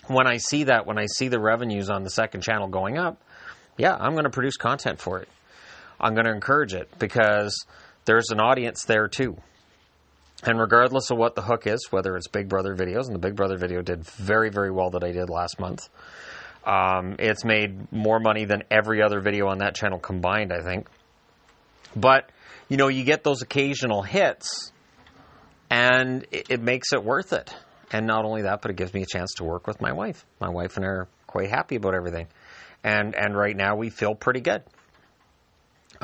when 0.06 0.26
I 0.26 0.36
see 0.36 0.64
that, 0.64 0.86
when 0.86 0.98
I 0.98 1.06
see 1.06 1.28
the 1.28 1.40
revenues 1.40 1.90
on 1.90 2.04
the 2.04 2.10
second 2.10 2.42
channel 2.42 2.68
going 2.68 2.98
up, 2.98 3.20
yeah, 3.76 3.96
I'm 3.98 4.12
going 4.12 4.24
to 4.24 4.30
produce 4.30 4.56
content 4.56 5.00
for 5.00 5.20
it. 5.20 5.28
I'm 6.00 6.14
going 6.14 6.26
to 6.26 6.32
encourage 6.32 6.74
it 6.74 6.88
because 6.98 7.66
there's 8.04 8.30
an 8.30 8.40
audience 8.40 8.84
there 8.84 9.08
too. 9.08 9.36
And 10.42 10.58
regardless 10.58 11.10
of 11.10 11.18
what 11.18 11.34
the 11.34 11.42
hook 11.42 11.66
is, 11.66 11.86
whether 11.90 12.16
it's 12.16 12.28
Big 12.28 12.48
Brother 12.48 12.74
videos, 12.74 13.06
and 13.06 13.14
the 13.14 13.18
Big 13.18 13.34
Brother 13.34 13.56
video 13.56 13.80
did 13.80 14.04
very, 14.04 14.50
very 14.50 14.70
well 14.70 14.90
that 14.90 15.02
I 15.02 15.12
did 15.12 15.30
last 15.30 15.58
month. 15.58 15.88
Um, 16.66 17.16
it's 17.18 17.44
made 17.44 17.90
more 17.92 18.18
money 18.18 18.44
than 18.44 18.64
every 18.70 19.02
other 19.02 19.20
video 19.20 19.48
on 19.48 19.58
that 19.58 19.74
channel 19.74 19.98
combined, 19.98 20.52
I 20.52 20.62
think. 20.62 20.88
But, 21.96 22.30
you 22.68 22.76
know, 22.76 22.88
you 22.88 23.04
get 23.04 23.22
those 23.22 23.42
occasional 23.42 24.02
hits, 24.02 24.72
and 25.70 26.26
it, 26.30 26.50
it 26.50 26.60
makes 26.60 26.92
it 26.92 27.02
worth 27.02 27.32
it. 27.32 27.54
And 27.90 28.06
not 28.06 28.24
only 28.24 28.42
that, 28.42 28.60
but 28.60 28.70
it 28.70 28.76
gives 28.76 28.92
me 28.92 29.02
a 29.02 29.06
chance 29.06 29.34
to 29.34 29.44
work 29.44 29.66
with 29.66 29.80
my 29.80 29.92
wife. 29.92 30.26
My 30.40 30.48
wife 30.48 30.76
and 30.76 30.84
I 30.84 30.88
are 30.88 31.08
quite 31.26 31.50
happy 31.50 31.76
about 31.76 31.94
everything. 31.94 32.26
And, 32.82 33.14
and 33.14 33.36
right 33.36 33.56
now 33.56 33.76
we 33.76 33.88
feel 33.88 34.14
pretty 34.14 34.40
good. 34.40 34.62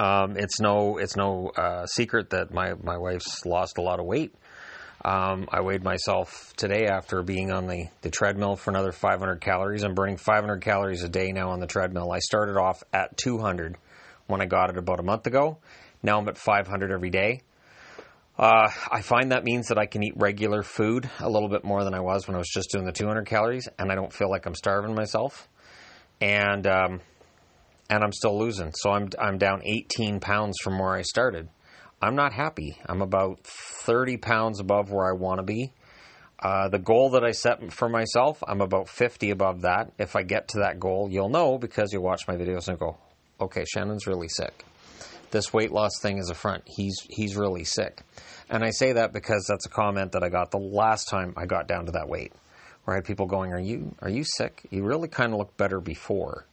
Um, 0.00 0.38
it's 0.38 0.60
no 0.60 0.96
it's 0.96 1.14
no 1.14 1.48
uh, 1.48 1.84
secret 1.84 2.30
that 2.30 2.54
my, 2.54 2.72
my 2.82 2.96
wife's 2.96 3.44
lost 3.44 3.76
a 3.76 3.82
lot 3.82 4.00
of 4.00 4.06
weight. 4.06 4.34
Um, 5.04 5.46
I 5.52 5.60
weighed 5.60 5.84
myself 5.84 6.54
today 6.56 6.86
after 6.86 7.22
being 7.22 7.52
on 7.52 7.66
the, 7.66 7.88
the 8.00 8.10
treadmill 8.10 8.56
for 8.56 8.70
another 8.70 8.92
500 8.92 9.42
calories. 9.42 9.82
I'm 9.82 9.94
burning 9.94 10.16
500 10.16 10.62
calories 10.62 11.02
a 11.02 11.08
day 11.08 11.32
now 11.32 11.50
on 11.50 11.60
the 11.60 11.66
treadmill. 11.66 12.12
I 12.12 12.18
started 12.20 12.56
off 12.56 12.82
at 12.94 13.16
200 13.18 13.76
when 14.26 14.40
I 14.40 14.46
got 14.46 14.70
it 14.70 14.78
about 14.78 15.00
a 15.00 15.02
month 15.02 15.26
ago. 15.26 15.58
Now 16.02 16.18
I'm 16.18 16.28
at 16.28 16.38
500 16.38 16.92
every 16.92 17.10
day. 17.10 17.42
Uh, 18.38 18.70
I 18.90 19.02
find 19.02 19.32
that 19.32 19.44
means 19.44 19.68
that 19.68 19.78
I 19.78 19.84
can 19.84 20.02
eat 20.02 20.14
regular 20.16 20.62
food 20.62 21.10
a 21.18 21.28
little 21.28 21.50
bit 21.50 21.62
more 21.62 21.84
than 21.84 21.92
I 21.92 22.00
was 22.00 22.26
when 22.26 22.36
I 22.36 22.38
was 22.38 22.48
just 22.48 22.70
doing 22.70 22.86
the 22.86 22.92
200 22.92 23.26
calories, 23.26 23.68
and 23.78 23.92
I 23.92 23.96
don't 23.96 24.12
feel 24.12 24.30
like 24.30 24.46
I'm 24.46 24.54
starving 24.54 24.94
myself. 24.94 25.46
And 26.22 26.66
um, 26.66 27.00
and 27.90 28.04
I'm 28.04 28.12
still 28.12 28.38
losing. 28.38 28.72
So 28.74 28.90
I'm 28.92 29.10
I'm 29.18 29.36
down 29.36 29.62
18 29.64 30.20
pounds 30.20 30.56
from 30.62 30.78
where 30.78 30.94
I 30.94 31.02
started. 31.02 31.48
I'm 32.00 32.14
not 32.14 32.32
happy. 32.32 32.78
I'm 32.86 33.02
about 33.02 33.40
30 33.44 34.16
pounds 34.16 34.60
above 34.60 34.90
where 34.90 35.06
I 35.06 35.12
want 35.12 35.40
to 35.40 35.42
be. 35.42 35.72
Uh, 36.38 36.68
the 36.68 36.78
goal 36.78 37.10
that 37.10 37.22
I 37.22 37.32
set 37.32 37.70
for 37.70 37.90
myself, 37.90 38.42
I'm 38.48 38.62
about 38.62 38.88
50 38.88 39.30
above 39.30 39.62
that. 39.62 39.92
If 39.98 40.16
I 40.16 40.22
get 40.22 40.48
to 40.48 40.60
that 40.60 40.80
goal, 40.80 41.10
you'll 41.10 41.28
know 41.28 41.58
because 41.58 41.92
you'll 41.92 42.02
watch 42.02 42.26
my 42.26 42.36
videos 42.36 42.68
and 42.68 42.78
go, 42.78 42.96
okay, 43.38 43.66
Shannon's 43.66 44.06
really 44.06 44.28
sick. 44.28 44.64
This 45.32 45.52
weight 45.52 45.70
loss 45.70 46.00
thing 46.00 46.16
is 46.16 46.30
a 46.30 46.34
front. 46.34 46.62
He's 46.66 46.96
he's 47.08 47.36
really 47.36 47.62
sick, 47.62 48.02
and 48.48 48.64
I 48.64 48.70
say 48.70 48.94
that 48.94 49.12
because 49.12 49.46
that's 49.48 49.64
a 49.64 49.68
comment 49.68 50.12
that 50.12 50.24
I 50.24 50.28
got 50.28 50.50
the 50.50 50.58
last 50.58 51.08
time 51.08 51.34
I 51.36 51.46
got 51.46 51.68
down 51.68 51.86
to 51.86 51.92
that 51.92 52.08
weight, 52.08 52.32
where 52.82 52.96
I 52.96 52.98
had 52.98 53.04
people 53.04 53.26
going, 53.26 53.52
"Are 53.52 53.60
you 53.60 53.94
are 54.02 54.10
you 54.10 54.24
sick? 54.24 54.66
You 54.70 54.82
really 54.82 55.06
kind 55.06 55.32
of 55.32 55.38
look 55.38 55.56
better 55.56 55.80
before." 55.80 56.46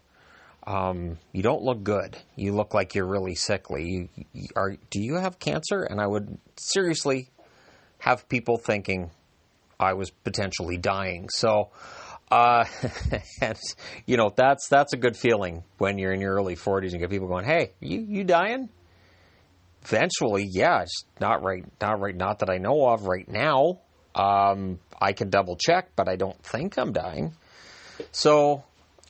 Um, 0.67 1.17
you 1.31 1.41
don't 1.41 1.63
look 1.63 1.81
good. 1.81 2.17
You 2.35 2.53
look 2.53 2.73
like 2.73 2.93
you're 2.93 3.07
really 3.07 3.35
sickly. 3.35 3.89
You, 3.89 4.25
you, 4.33 4.47
are, 4.57 4.75
do 4.89 5.01
you 5.01 5.15
have 5.15 5.39
cancer? 5.39 5.81
And 5.81 6.01
I 6.01 6.05
would 6.05 6.37
seriously 6.57 7.29
have 7.99 8.27
people 8.27 8.57
thinking 8.57 9.09
I 9.79 9.93
was 9.93 10.09
potentially 10.09 10.77
dying. 10.77 11.29
So, 11.29 11.69
uh, 12.29 12.65
and, 13.41 13.57
you 14.05 14.17
know, 14.17 14.29
that's 14.35 14.67
that's 14.67 14.91
a 14.91 14.97
good 14.97 15.15
feeling 15.15 15.63
when 15.77 15.97
you're 15.97 16.11
in 16.11 16.19
your 16.19 16.33
early 16.33 16.57
40s 16.57 16.91
and 16.91 16.99
get 16.99 17.09
people 17.09 17.29
going, 17.29 17.45
"Hey, 17.45 17.71
you 17.79 18.01
you 18.01 18.23
dying?" 18.25 18.67
Eventually, 19.83 20.45
yeah, 20.51 20.81
it's 20.81 21.05
not 21.21 21.43
right, 21.43 21.63
not 21.79 22.01
right, 22.01 22.15
not 22.15 22.39
that 22.39 22.49
I 22.49 22.57
know 22.57 22.89
of 22.89 23.05
right 23.05 23.27
now. 23.29 23.79
Um, 24.13 24.79
I 24.99 25.13
can 25.13 25.29
double 25.29 25.55
check, 25.55 25.91
but 25.95 26.09
I 26.09 26.17
don't 26.17 26.41
think 26.43 26.77
I'm 26.77 26.91
dying. 26.91 27.35
So 28.11 28.63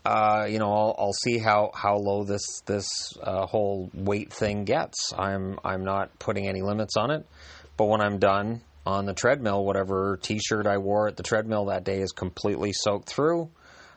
uh, 0.08 0.46
you 0.46 0.58
know, 0.58 0.72
I'll, 0.72 0.96
I'll, 0.98 1.14
see 1.14 1.38
how, 1.38 1.72
how 1.74 1.98
low 1.98 2.24
this 2.24 2.62
this 2.66 2.88
uh, 3.22 3.46
whole 3.46 3.90
weight 3.94 4.32
thing 4.32 4.64
gets. 4.64 5.12
I'm 5.18 5.60
I'm 5.66 5.84
not 5.84 6.18
putting 6.18 6.48
any 6.48 6.62
limits 6.62 6.96
on 6.96 7.12
it, 7.12 7.28
but 7.76 7.86
when 7.86 8.00
I'm 8.00 8.18
done 8.18 8.62
on 8.86 9.06
the 9.06 9.14
treadmill, 9.14 9.66
whatever 9.66 10.18
T-shirt 10.22 10.66
I 10.66 10.78
wore 10.78 11.10
at 11.10 11.18
the 11.18 11.24
treadmill 11.24 11.66
that 11.66 11.84
day 11.84 12.00
is 12.00 12.14
completely 12.14 12.72
soaked 12.72 13.10
through. 13.10 13.50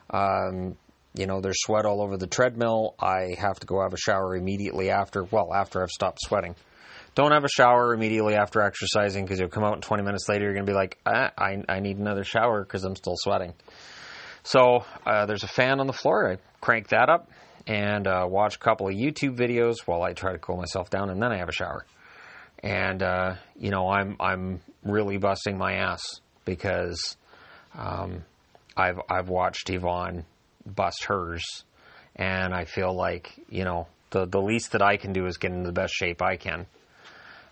Um, 0.09 0.75
you 1.15 1.27
know, 1.27 1.39
there's 1.39 1.61
sweat 1.61 1.85
all 1.85 2.01
over 2.01 2.17
the 2.17 2.27
treadmill. 2.27 2.93
I 2.99 3.35
have 3.37 3.61
to 3.61 3.65
go 3.65 3.81
have 3.81 3.93
a 3.93 3.97
shower 3.97 4.35
immediately 4.35 4.89
after. 4.89 5.23
Well, 5.23 5.53
after 5.53 5.81
I've 5.81 5.91
stopped 5.91 6.19
sweating. 6.21 6.55
Don't 7.15 7.31
have 7.31 7.45
a 7.45 7.49
shower 7.49 7.93
immediately 7.93 8.35
after 8.35 8.59
exercising 8.59 9.23
because 9.23 9.39
you'll 9.39 9.47
come 9.47 9.63
out 9.63 9.75
and 9.75 9.83
20 9.83 10.03
minutes 10.03 10.27
later 10.27 10.43
you're 10.43 10.53
going 10.55 10.65
to 10.65 10.71
be 10.71 10.75
like, 10.75 10.97
ah, 11.05 11.31
I 11.37 11.63
I 11.69 11.79
need 11.79 11.99
another 11.99 12.25
shower 12.25 12.63
because 12.65 12.83
I'm 12.83 12.97
still 12.97 13.15
sweating. 13.15 13.53
So 14.43 14.83
uh, 15.05 15.25
there's 15.25 15.43
a 15.43 15.47
fan 15.47 15.79
on 15.79 15.87
the 15.87 15.93
floor. 15.93 16.31
I 16.31 16.37
crank 16.59 16.89
that 16.89 17.09
up 17.09 17.29
and 17.67 18.07
uh, 18.07 18.25
watch 18.27 18.55
a 18.55 18.59
couple 18.59 18.87
of 18.87 18.93
YouTube 18.93 19.37
videos 19.37 19.79
while 19.85 20.01
I 20.01 20.13
try 20.13 20.31
to 20.31 20.39
cool 20.39 20.57
myself 20.57 20.89
down, 20.89 21.09
and 21.09 21.21
then 21.21 21.31
I 21.31 21.37
have 21.37 21.49
a 21.49 21.53
shower. 21.53 21.85
And 22.63 23.01
uh, 23.01 23.35
you 23.55 23.71
know, 23.71 23.89
I'm 23.89 24.15
I'm 24.19 24.61
really 24.83 25.17
busting 25.17 25.57
my 25.57 25.73
ass 25.73 26.01
because 26.45 27.17
um, 27.77 28.23
I've 28.75 28.99
I've 29.09 29.29
watched 29.29 29.69
Yvonne 29.69 30.25
bust 30.65 31.05
hers, 31.05 31.43
and 32.15 32.53
I 32.53 32.65
feel 32.65 32.95
like 32.95 33.31
you 33.49 33.63
know 33.63 33.87
the 34.11 34.25
the 34.25 34.41
least 34.41 34.71
that 34.73 34.81
I 34.81 34.97
can 34.97 35.13
do 35.13 35.25
is 35.25 35.37
get 35.37 35.51
in 35.51 35.63
the 35.63 35.71
best 35.71 35.93
shape 35.93 36.21
I 36.21 36.35
can. 36.37 36.65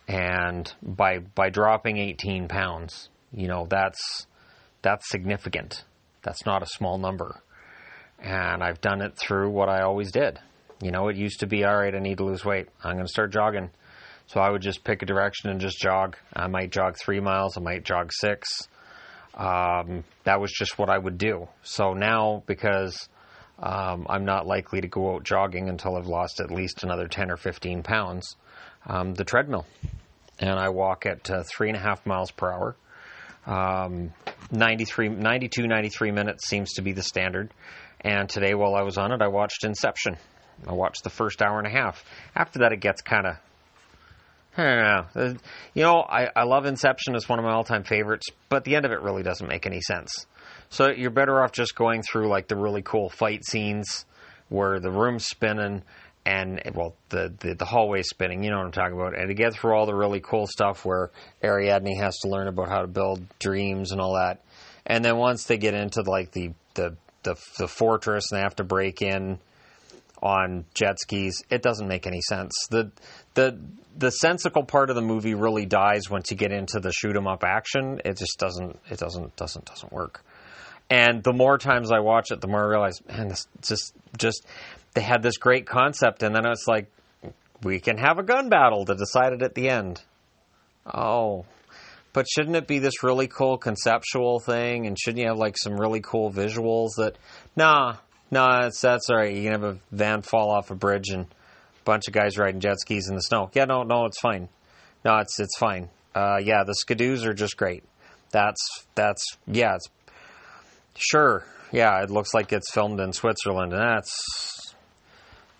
And 0.07 0.71
by 0.81 1.19
by 1.19 1.49
dropping 1.49 1.97
18 1.97 2.47
pounds, 2.47 3.09
you 3.31 3.47
know 3.47 3.67
that's 3.69 4.27
that's 4.81 5.09
significant 5.09 5.83
that's 6.21 6.45
not 6.45 6.63
a 6.63 6.67
small 6.67 6.97
number. 6.97 7.41
And 8.21 8.63
I've 8.63 8.81
done 8.81 9.01
it 9.01 9.17
through 9.17 9.49
what 9.49 9.69
I 9.69 9.81
always 9.81 10.11
did. 10.11 10.39
You 10.81 10.91
know, 10.91 11.07
it 11.07 11.17
used 11.17 11.41
to 11.41 11.47
be, 11.47 11.63
all 11.63 11.77
right, 11.77 11.93
I 11.93 11.99
need 11.99 12.17
to 12.17 12.25
lose 12.25 12.45
weight. 12.45 12.67
I'm 12.83 12.93
going 12.93 13.05
to 13.05 13.11
start 13.11 13.31
jogging. 13.31 13.69
So 14.27 14.39
I 14.39 14.49
would 14.49 14.61
just 14.61 14.83
pick 14.83 15.01
a 15.01 15.05
direction 15.05 15.49
and 15.49 15.59
just 15.59 15.79
jog. 15.79 16.15
I 16.33 16.47
might 16.47 16.71
jog 16.71 16.97
three 16.97 17.19
miles, 17.19 17.57
I 17.57 17.61
might 17.61 17.83
jog 17.83 18.11
six. 18.13 18.47
Um, 19.33 20.03
that 20.25 20.39
was 20.39 20.51
just 20.51 20.77
what 20.77 20.89
I 20.89 20.97
would 20.97 21.17
do. 21.17 21.47
So 21.63 21.93
now, 21.93 22.43
because 22.45 23.09
um, 23.57 24.05
I'm 24.09 24.25
not 24.25 24.45
likely 24.45 24.81
to 24.81 24.87
go 24.87 25.15
out 25.15 25.23
jogging 25.23 25.69
until 25.69 25.95
I've 25.97 26.07
lost 26.07 26.39
at 26.39 26.51
least 26.51 26.83
another 26.83 27.07
10 27.07 27.31
or 27.31 27.37
15 27.37 27.83
pounds, 27.83 28.35
um, 28.85 29.13
the 29.13 29.23
treadmill. 29.23 29.65
And 30.39 30.59
I 30.59 30.69
walk 30.69 31.05
at 31.05 31.29
uh, 31.29 31.43
three 31.43 31.69
and 31.69 31.77
a 31.77 31.81
half 31.81 32.05
miles 32.05 32.31
per 32.31 32.51
hour. 32.51 32.75
Um, 34.51 34.59
93, 34.59 35.09
92, 35.09 35.67
93 35.67 36.11
minutes 36.11 36.47
seems 36.47 36.73
to 36.73 36.81
be 36.81 36.93
the 36.93 37.03
standard. 37.03 37.51
And 38.01 38.29
today, 38.29 38.53
while 38.53 38.75
I 38.75 38.83
was 38.83 38.97
on 38.97 39.11
it, 39.11 39.21
I 39.21 39.27
watched 39.27 39.63
Inception. 39.63 40.17
I 40.67 40.73
watched 40.73 41.03
the 41.03 41.09
first 41.09 41.41
hour 41.41 41.57
and 41.57 41.67
a 41.67 41.69
half. 41.69 42.03
After 42.35 42.59
that, 42.59 42.71
it 42.71 42.79
gets 42.79 43.01
kind 43.01 43.27
of. 43.27 43.35
Know. 44.57 45.05
Uh, 45.15 45.33
you 45.73 45.83
know, 45.83 46.01
I, 46.01 46.29
I 46.35 46.43
love 46.43 46.65
Inception. 46.65 47.15
It's 47.15 47.29
one 47.29 47.39
of 47.39 47.45
my 47.45 47.51
all 47.51 47.63
time 47.63 47.83
favorites, 47.83 48.27
but 48.49 48.65
the 48.65 48.75
end 48.75 48.85
of 48.85 48.91
it 48.91 49.01
really 49.01 49.23
doesn't 49.23 49.47
make 49.47 49.65
any 49.65 49.79
sense. 49.79 50.25
So 50.69 50.89
you're 50.89 51.11
better 51.11 51.41
off 51.41 51.51
just 51.51 51.75
going 51.75 52.01
through 52.01 52.27
like 52.27 52.47
the 52.47 52.57
really 52.57 52.81
cool 52.81 53.09
fight 53.09 53.45
scenes 53.45 54.05
where 54.49 54.79
the 54.79 54.91
room's 54.91 55.25
spinning 55.25 55.83
and 56.29 56.61
well 56.75 56.95
the, 57.09 57.33
the, 57.39 57.55
the 57.55 57.65
hallway 57.65 58.03
spinning 58.03 58.43
you 58.43 58.51
know 58.51 58.57
what 58.57 58.65
i'm 58.65 58.71
talking 58.71 58.93
about. 58.93 59.17
And 59.17 59.27
to 59.29 59.33
get 59.33 59.53
through 59.53 59.73
all 59.73 59.85
the 59.85 59.95
really 59.95 60.19
cool 60.19 60.45
stuff 60.45 60.85
where 60.85 61.09
ariadne 61.43 61.95
has 61.97 62.17
to 62.19 62.29
learn 62.29 62.47
about 62.47 62.69
how 62.69 62.81
to 62.81 62.87
build 62.87 63.23
dreams 63.39 63.91
and 63.91 63.99
all 63.99 64.13
that. 64.13 64.41
And 64.85 65.03
then 65.03 65.17
once 65.17 65.45
they 65.45 65.57
get 65.57 65.73
into 65.73 66.01
like 66.03 66.31
the 66.31 66.51
the 66.75 66.95
the, 67.23 67.35
the 67.57 67.67
fortress 67.67 68.31
and 68.31 68.39
they 68.39 68.43
have 68.43 68.55
to 68.57 68.63
break 68.63 69.01
in 69.01 69.39
on 70.21 70.65
jet 70.73 70.99
skis 70.99 71.43
it 71.49 71.61
doesn't 71.63 71.87
make 71.87 72.05
any 72.05 72.21
sense. 72.21 72.53
The 72.69 72.91
the 73.33 73.59
the 73.97 74.11
sensical 74.11 74.63
part 74.63 74.89
of 74.89 74.95
the 74.95 75.01
movie 75.01 75.33
really 75.33 75.65
dies 75.65 76.09
once 76.09 76.31
you 76.31 76.37
get 76.37 76.51
into 76.51 76.79
the 76.79 76.91
shoot 76.91 77.15
'em 77.15 77.27
up 77.27 77.43
action. 77.43 78.01
It 78.05 78.17
just 78.17 78.37
doesn't 78.37 78.79
it 78.89 78.99
doesn't 78.99 79.35
doesn't 79.35 79.65
doesn't 79.65 79.91
work. 79.91 80.23
And 80.89 81.23
the 81.23 81.33
more 81.33 81.59
times 81.59 81.91
I 81.91 81.99
watch 81.99 82.31
it, 82.31 82.41
the 82.41 82.47
more 82.47 82.63
I 82.63 82.67
realize, 82.67 82.99
man, 83.07 83.27
this 83.27 83.47
just 83.61 83.93
just 84.17 84.45
they 84.93 85.01
had 85.01 85.21
this 85.21 85.37
great 85.37 85.65
concept, 85.65 86.23
and 86.23 86.35
then 86.35 86.45
it's 86.45 86.67
like, 86.67 86.91
we 87.61 87.79
can 87.79 87.97
have 87.97 88.19
a 88.19 88.23
gun 88.23 88.49
battle 88.49 88.85
to 88.85 88.95
decide 88.95 89.33
it 89.33 89.41
at 89.41 89.55
the 89.55 89.69
end. 89.69 90.01
Oh, 90.85 91.45
but 92.13 92.27
shouldn't 92.27 92.55
it 92.55 92.67
be 92.67 92.79
this 92.79 93.03
really 93.03 93.27
cool 93.27 93.57
conceptual 93.57 94.39
thing? 94.39 94.87
And 94.87 94.97
shouldn't 94.99 95.19
you 95.19 95.27
have 95.27 95.37
like 95.37 95.57
some 95.57 95.79
really 95.79 96.01
cool 96.01 96.31
visuals 96.31 96.91
that, 96.97 97.17
nah, 97.55 97.97
nah, 98.31 98.61
that's, 98.61 98.81
that's 98.81 99.09
all 99.09 99.17
right. 99.17 99.35
You 99.35 99.43
can 99.43 99.51
have 99.51 99.63
a 99.63 99.77
van 99.91 100.21
fall 100.21 100.49
off 100.49 100.71
a 100.71 100.75
bridge 100.75 101.09
and 101.09 101.25
a 101.25 101.83
bunch 101.83 102.07
of 102.07 102.13
guys 102.13 102.37
riding 102.37 102.61
jet 102.61 102.79
skis 102.79 103.09
in 103.09 103.15
the 103.15 103.21
snow. 103.21 103.51
Yeah, 103.53 103.65
no, 103.65 103.83
no, 103.83 104.05
it's 104.05 104.19
fine. 104.19 104.49
No, 105.05 105.17
it's, 105.17 105.39
it's 105.39 105.57
fine. 105.57 105.89
Uh, 106.15 106.39
yeah, 106.41 106.63
the 106.63 106.73
skidoos 106.73 107.25
are 107.25 107.33
just 107.33 107.57
great. 107.57 107.83
That's, 108.31 108.85
that's, 108.95 109.23
yeah, 109.47 109.75
it's, 109.75 109.87
sure. 110.95 111.45
Yeah, 111.71 112.01
it 112.01 112.09
looks 112.09 112.33
like 112.33 112.51
it's 112.51 112.71
filmed 112.71 112.99
in 112.99 113.13
Switzerland 113.13 113.73
and 113.73 113.81
that's, 113.81 114.11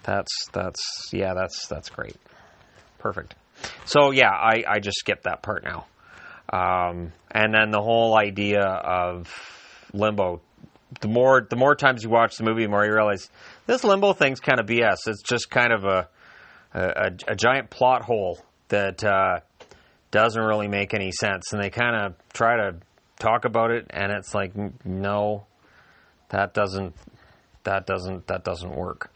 that's 0.03 0.32
that's 0.51 1.10
yeah, 1.12 1.34
that's 1.34 1.68
that's 1.68 1.89
great. 1.89 2.15
Perfect. 2.98 3.36
So 3.86 4.12
yeah, 4.12 4.32
I, 4.32 4.63
I 4.68 4.79
just 4.79 4.98
skipped 4.98 5.24
that 5.24 5.41
part 5.41 5.63
now. 5.63 5.86
Um, 6.51 7.12
and 7.29 7.53
then 7.53 7.72
the 7.72 7.82
whole 7.82 8.18
idea 8.18 8.63
of 8.63 9.32
limbo. 9.94 10.41
The 11.01 11.08
more 11.08 11.46
the 11.48 11.56
more 11.56 11.75
times 11.75 12.03
you 12.03 12.10
watch 12.10 12.38
the 12.38 12.44
movie, 12.44 12.63
the 12.63 12.70
more 12.70 12.84
you 12.84 12.94
realize 12.94 13.29
this 13.68 13.84
limbo 13.84 14.13
thing's 14.13 14.39
kind 14.39 14.60
of 14.60 14.65
BS. 14.65 14.98
It's 15.06 15.22
just 15.22 15.51
kind 15.51 15.72
of 15.72 15.84
a 15.86 16.10
a, 16.74 17.12
a 17.27 17.36
giant 17.36 17.70
plot 17.70 18.03
hole 18.03 18.39
that 18.70 19.03
uh, 19.03 19.39
doesn't 20.12 20.41
really 20.41 20.68
make 20.68 20.94
any 20.94 21.12
sense. 21.12 21.53
And 21.53 21.62
they 21.62 21.70
kind 21.70 21.96
of 21.96 22.15
try 22.34 22.58
to 22.58 22.77
talk 23.20 23.46
about 23.46 23.72
it, 23.72 23.88
and 23.89 24.12
it's 24.12 24.34
like, 24.34 24.53
no, 24.86 25.46
that 26.29 26.53
doesn't, 26.53 26.96
that 27.63 27.86
doesn't, 27.86 28.27
that 28.27 28.44
doesn't 28.44 28.75
work. 28.75 29.12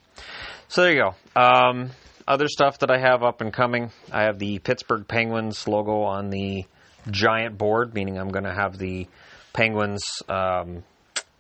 So 0.74 0.82
there 0.82 0.92
you 0.92 1.04
go. 1.04 1.40
Um, 1.40 1.92
other 2.28 2.48
stuff 2.48 2.80
that 2.80 2.90
I 2.90 2.98
have 2.98 3.22
up 3.22 3.42
and 3.42 3.54
coming. 3.54 3.92
I 4.12 4.24
have 4.24 4.40
the 4.40 4.58
Pittsburgh 4.58 5.08
Penguins 5.08 5.68
logo 5.68 6.02
on 6.02 6.32
the 6.32 6.66
giant 7.12 7.60
board, 7.60 7.94
meaning 7.94 8.18
I'm 8.18 8.30
going 8.30 8.46
to 8.46 8.54
have 8.56 8.80
the 8.80 9.08
Penguins 9.54 10.04
um, 10.28 10.84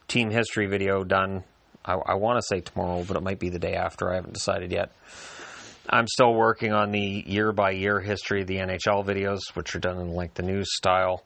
team 0.07 0.29
history 0.29 0.67
video 0.67 1.03
done. 1.03 1.43
I, 1.83 1.93
I 1.93 2.13
want 2.13 2.43
to 2.43 2.43
say 2.47 2.61
tomorrow, 2.61 3.03
but 3.07 3.17
it 3.17 3.23
might 3.23 3.39
be 3.39 3.49
the 3.49 3.57
day 3.57 3.73
after. 3.73 4.11
I 4.11 4.17
haven't 4.17 4.35
decided 4.35 4.71
yet. 4.71 4.91
I'm 5.89 6.05
still 6.05 6.35
working 6.35 6.71
on 6.71 6.91
the 6.91 7.23
year 7.25 7.51
by 7.51 7.71
year 7.71 7.99
history 7.99 8.41
of 8.41 8.47
the 8.47 8.57
NHL 8.57 9.03
videos, 9.03 9.39
which 9.55 9.75
are 9.75 9.79
done 9.79 9.97
in 9.97 10.11
like 10.11 10.35
the 10.35 10.43
news 10.43 10.67
style. 10.75 11.23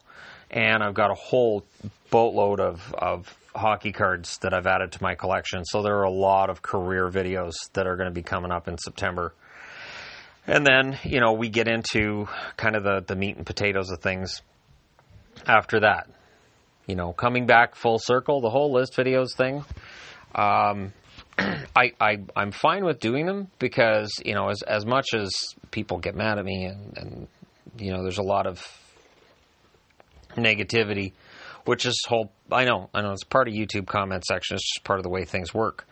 And 0.50 0.82
I've 0.82 0.94
got 0.94 1.12
a 1.12 1.16
whole 1.16 1.66
boatload 2.10 2.60
of, 2.60 2.94
of 2.94 3.38
hockey 3.56 3.92
cards 3.92 4.38
that 4.40 4.54
I've 4.54 4.68
added 4.68 4.94
to 4.94 5.04
my 5.04 5.16
collection. 5.16 5.66
So 5.66 5.82
there 5.82 5.98
are 5.98 6.04
a 6.04 6.12
lot 6.12 6.50
of 6.50 6.62
career 6.62 7.10
videos 7.10 7.56
that 7.74 7.88
are 7.88 7.96
going 7.96 8.08
to 8.08 8.14
be 8.14 8.24
coming 8.24 8.52
up 8.52 8.68
in 8.68 8.78
September. 8.78 9.34
And 10.46 10.66
then, 10.66 10.98
you 11.04 11.20
know, 11.20 11.34
we 11.34 11.50
get 11.50 11.68
into 11.68 12.28
kind 12.56 12.76
of 12.76 12.84
the, 12.84 13.04
the 13.06 13.16
meat 13.16 13.36
and 13.36 13.46
potatoes 13.46 13.92
of 13.92 14.00
things 14.00 14.42
after 15.46 15.82
that. 15.82 16.08
You 16.86 16.96
know, 16.96 17.12
coming 17.12 17.46
back 17.46 17.76
full 17.76 18.00
circle, 18.00 18.40
the 18.40 18.50
whole 18.50 18.72
list 18.72 18.94
videos 18.94 19.36
thing. 19.36 19.66
Um, 20.34 20.94
I, 21.38 21.92
I 22.00 22.20
I'm 22.36 22.52
fine 22.52 22.86
with 22.86 23.02
doing 23.02 23.26
them 23.26 23.50
because 23.60 24.12
you 24.24 24.34
know 24.34 24.50
as 24.50 24.62
as 24.62 24.86
much 24.86 25.14
as 25.14 25.30
people 25.72 26.00
get 26.00 26.16
mad 26.16 26.40
at 26.40 26.46
me 26.46 26.66
and, 26.66 26.98
and 26.98 27.28
you 27.78 27.92
know 27.92 28.04
there's 28.04 28.18
a 28.18 28.24
lot 28.24 28.48
of 28.48 28.66
negativity, 30.38 31.14
which 31.66 31.86
is 31.86 32.02
whole 32.08 32.32
I 32.52 32.66
know 32.66 32.90
I 32.94 33.02
know 33.02 33.12
it's 33.12 33.24
part 33.24 33.48
of 33.48 33.54
YouTube 33.54 33.88
comment 33.88 34.24
section. 34.26 34.56
It's 34.56 34.74
just 34.74 34.84
part 34.84 35.00
of 35.00 35.04
the 35.04 35.10
way 35.10 35.26
things 35.26 35.54
work. 35.54 35.86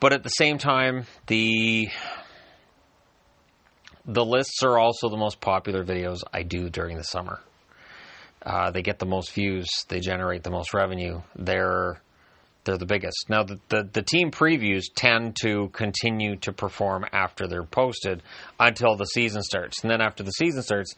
But 0.00 0.12
at 0.12 0.22
the 0.22 0.30
same 0.30 0.58
time, 0.58 1.06
the 1.26 1.88
the 4.04 4.24
lists 4.24 4.62
are 4.62 4.78
also 4.78 5.08
the 5.08 5.16
most 5.16 5.40
popular 5.40 5.84
videos 5.84 6.20
I 6.32 6.42
do 6.42 6.70
during 6.70 6.96
the 6.96 7.04
summer. 7.04 7.40
Uh, 8.44 8.70
they 8.70 8.82
get 8.82 9.00
the 9.00 9.06
most 9.06 9.32
views. 9.32 9.68
They 9.88 9.98
generate 9.98 10.44
the 10.44 10.50
most 10.50 10.72
revenue. 10.72 11.22
They're 11.34 12.00
they're 12.64 12.78
the 12.78 12.86
biggest. 12.86 13.28
Now 13.28 13.44
the, 13.44 13.58
the, 13.68 13.88
the 13.92 14.02
team 14.02 14.30
previews 14.30 14.84
tend 14.94 15.36
to 15.42 15.68
continue 15.68 16.36
to 16.36 16.52
perform 16.52 17.06
after 17.12 17.46
they're 17.46 17.62
posted 17.62 18.22
until 18.58 18.96
the 18.96 19.04
season 19.06 19.42
starts, 19.42 19.82
and 19.82 19.90
then 19.90 20.00
after 20.00 20.22
the 20.22 20.32
season 20.32 20.62
starts, 20.62 20.94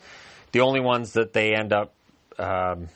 the 0.53 0.61
only 0.61 0.81
ones 0.81 1.13
that 1.13 1.33
they 1.33 1.55
end 1.55 1.73
up 1.73 1.93
um, 2.39 2.89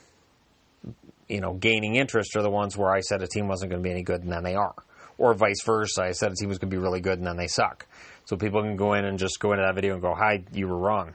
you 1.27 1.41
know 1.41 1.53
gaining 1.53 1.95
interest 1.95 2.35
are 2.35 2.41
the 2.41 2.49
ones 2.49 2.77
where 2.77 2.91
I 2.91 2.99
said 3.01 3.21
a 3.21 3.27
team 3.27 3.47
wasn't 3.47 3.71
going 3.71 3.81
to 3.81 3.87
be 3.87 3.91
any 3.91 4.03
good, 4.03 4.21
and 4.21 4.31
then 4.31 4.43
they 4.43 4.55
are, 4.55 4.75
or 5.17 5.33
vice 5.33 5.63
versa. 5.65 6.03
I 6.03 6.11
said 6.11 6.31
a 6.31 6.35
team 6.35 6.49
was 6.49 6.59
going 6.59 6.69
to 6.69 6.75
be 6.75 6.81
really 6.81 7.01
good, 7.01 7.17
and 7.17 7.27
then 7.27 7.37
they 7.37 7.47
suck. 7.47 7.87
So 8.25 8.37
people 8.37 8.61
can 8.61 8.75
go 8.75 8.93
in 8.93 9.05
and 9.05 9.17
just 9.17 9.39
go 9.39 9.51
into 9.51 9.63
that 9.65 9.75
video 9.75 9.93
and 9.93 10.01
go, 10.01 10.13
"Hi, 10.15 10.43
you 10.53 10.67
were 10.67 10.77
wrong." 10.77 11.13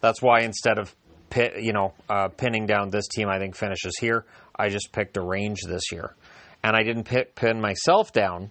That's 0.00 0.20
why 0.20 0.40
instead 0.40 0.78
of 0.78 0.94
pit, 1.30 1.54
you 1.58 1.72
know, 1.72 1.94
uh, 2.08 2.28
pinning 2.28 2.66
down 2.66 2.90
this 2.90 3.08
team, 3.08 3.28
I 3.28 3.38
think 3.38 3.56
finishes 3.56 3.96
here. 3.98 4.24
I 4.54 4.68
just 4.68 4.92
picked 4.92 5.16
a 5.16 5.22
range 5.22 5.60
this 5.66 5.92
year, 5.92 6.14
and 6.62 6.76
I 6.76 6.82
didn't 6.82 7.04
pin 7.34 7.60
myself 7.60 8.12
down 8.12 8.50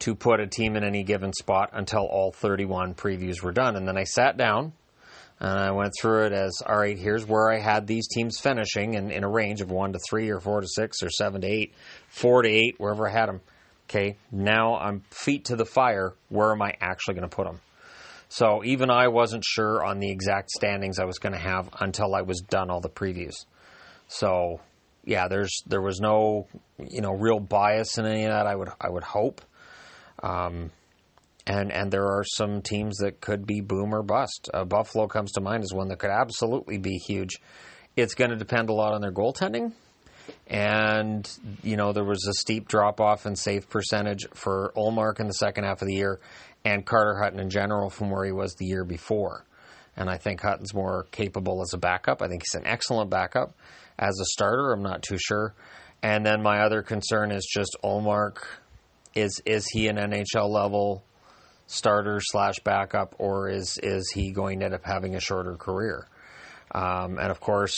to 0.00 0.14
put 0.14 0.40
a 0.40 0.46
team 0.46 0.74
in 0.76 0.82
any 0.82 1.04
given 1.04 1.32
spot 1.32 1.70
until 1.72 2.00
all 2.00 2.32
31 2.32 2.94
previews 2.94 3.42
were 3.42 3.52
done, 3.52 3.76
and 3.76 3.86
then 3.86 3.96
I 3.96 4.04
sat 4.04 4.36
down 4.36 4.72
and 5.42 5.58
I 5.58 5.72
went 5.72 5.92
through 6.00 6.26
it 6.26 6.32
as 6.32 6.62
all 6.64 6.78
right. 6.78 6.96
Here's 6.96 7.26
where 7.26 7.50
I 7.50 7.58
had 7.58 7.88
these 7.88 8.06
teams 8.06 8.38
finishing 8.38 8.94
in, 8.94 9.10
in 9.10 9.24
a 9.24 9.28
range 9.28 9.60
of 9.60 9.72
one 9.72 9.92
to 9.92 9.98
three, 10.08 10.30
or 10.30 10.38
four 10.38 10.60
to 10.60 10.68
six, 10.68 11.02
or 11.02 11.10
seven 11.10 11.40
to 11.40 11.48
eight, 11.48 11.74
four 12.08 12.42
to 12.42 12.48
eight, 12.48 12.76
wherever 12.78 13.08
I 13.08 13.12
had 13.12 13.26
them. 13.26 13.40
Okay, 13.90 14.18
now 14.30 14.76
I'm 14.76 15.02
feet 15.10 15.46
to 15.46 15.56
the 15.56 15.66
fire. 15.66 16.14
Where 16.28 16.52
am 16.52 16.62
I 16.62 16.74
actually 16.80 17.14
going 17.14 17.28
to 17.28 17.34
put 17.34 17.46
them? 17.46 17.60
So 18.28 18.62
even 18.64 18.88
I 18.88 19.08
wasn't 19.08 19.44
sure 19.44 19.84
on 19.84 19.98
the 19.98 20.12
exact 20.12 20.50
standings 20.50 21.00
I 21.00 21.04
was 21.06 21.18
going 21.18 21.34
to 21.34 21.40
have 21.40 21.68
until 21.80 22.14
I 22.14 22.22
was 22.22 22.40
done 22.40 22.70
all 22.70 22.80
the 22.80 22.88
previews. 22.88 23.44
So 24.06 24.60
yeah, 25.04 25.26
there's 25.26 25.64
there 25.66 25.82
was 25.82 26.00
no 26.00 26.46
you 26.78 27.00
know 27.00 27.14
real 27.14 27.40
bias 27.40 27.98
in 27.98 28.06
any 28.06 28.24
of 28.26 28.30
that. 28.30 28.46
I 28.46 28.54
would 28.54 28.68
I 28.80 28.88
would 28.88 29.02
hope. 29.02 29.40
Um, 30.22 30.70
and 31.46 31.72
and 31.72 31.90
there 31.90 32.06
are 32.06 32.24
some 32.24 32.62
teams 32.62 32.98
that 32.98 33.20
could 33.20 33.46
be 33.46 33.60
boom 33.60 33.94
or 33.94 34.02
bust. 34.02 34.48
Uh, 34.52 34.64
Buffalo 34.64 35.06
comes 35.06 35.32
to 35.32 35.40
mind 35.40 35.64
as 35.64 35.72
one 35.72 35.88
that 35.88 35.98
could 35.98 36.10
absolutely 36.10 36.78
be 36.78 36.96
huge. 36.96 37.40
It's 37.96 38.14
going 38.14 38.30
to 38.30 38.36
depend 38.36 38.70
a 38.70 38.72
lot 38.72 38.94
on 38.94 39.00
their 39.00 39.12
goaltending 39.12 39.72
and 40.46 41.28
you 41.62 41.76
know 41.76 41.92
there 41.92 42.04
was 42.04 42.26
a 42.28 42.34
steep 42.34 42.68
drop 42.68 43.00
off 43.00 43.26
in 43.26 43.36
save 43.36 43.68
percentage 43.68 44.26
for 44.34 44.72
Ullmark 44.76 45.20
in 45.20 45.26
the 45.26 45.34
second 45.34 45.64
half 45.64 45.82
of 45.82 45.88
the 45.88 45.94
year, 45.94 46.20
and 46.64 46.84
Carter 46.84 47.20
Hutton 47.22 47.40
in 47.40 47.50
general 47.50 47.90
from 47.90 48.10
where 48.10 48.24
he 48.24 48.32
was 48.32 48.54
the 48.54 48.66
year 48.66 48.84
before. 48.84 49.44
And 49.96 50.08
I 50.08 50.16
think 50.16 50.40
Hutton's 50.40 50.72
more 50.72 51.06
capable 51.10 51.60
as 51.62 51.74
a 51.74 51.78
backup. 51.78 52.22
I 52.22 52.28
think 52.28 52.42
he's 52.42 52.58
an 52.58 52.66
excellent 52.66 53.10
backup 53.10 53.54
as 53.98 54.18
a 54.20 54.24
starter. 54.24 54.72
I'm 54.72 54.82
not 54.82 55.02
too 55.02 55.18
sure. 55.18 55.54
And 56.02 56.24
then 56.24 56.42
my 56.42 56.60
other 56.60 56.82
concern 56.82 57.30
is 57.30 57.46
just 57.46 57.76
Ullmark. 57.84 58.38
Is 59.14 59.42
is 59.44 59.66
he 59.68 59.88
an 59.88 59.96
NHL 59.96 60.48
level 60.48 61.04
starter 61.66 62.20
slash 62.20 62.58
backup, 62.60 63.14
or 63.18 63.48
is 63.48 63.78
is 63.82 64.10
he 64.14 64.30
going 64.30 64.60
to 64.60 64.66
end 64.66 64.74
up 64.74 64.84
having 64.84 65.14
a 65.14 65.20
shorter 65.20 65.56
career? 65.56 66.06
Um, 66.74 67.18
and 67.18 67.30
of 67.30 67.40
course, 67.40 67.76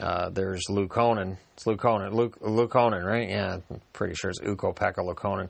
uh, 0.00 0.30
there's 0.30 0.64
Luukkonen. 0.68 1.36
It's 1.54 1.64
Luukkonen. 1.64 2.12
Luke 2.12 2.38
Luukkonen, 2.40 3.04
right? 3.04 3.28
Yeah, 3.28 3.58
I'm 3.70 3.80
pretty 3.92 4.14
sure 4.14 4.30
it's 4.30 4.40
Ukko-Pekka 4.40 4.98
Luukkonen. 4.98 5.48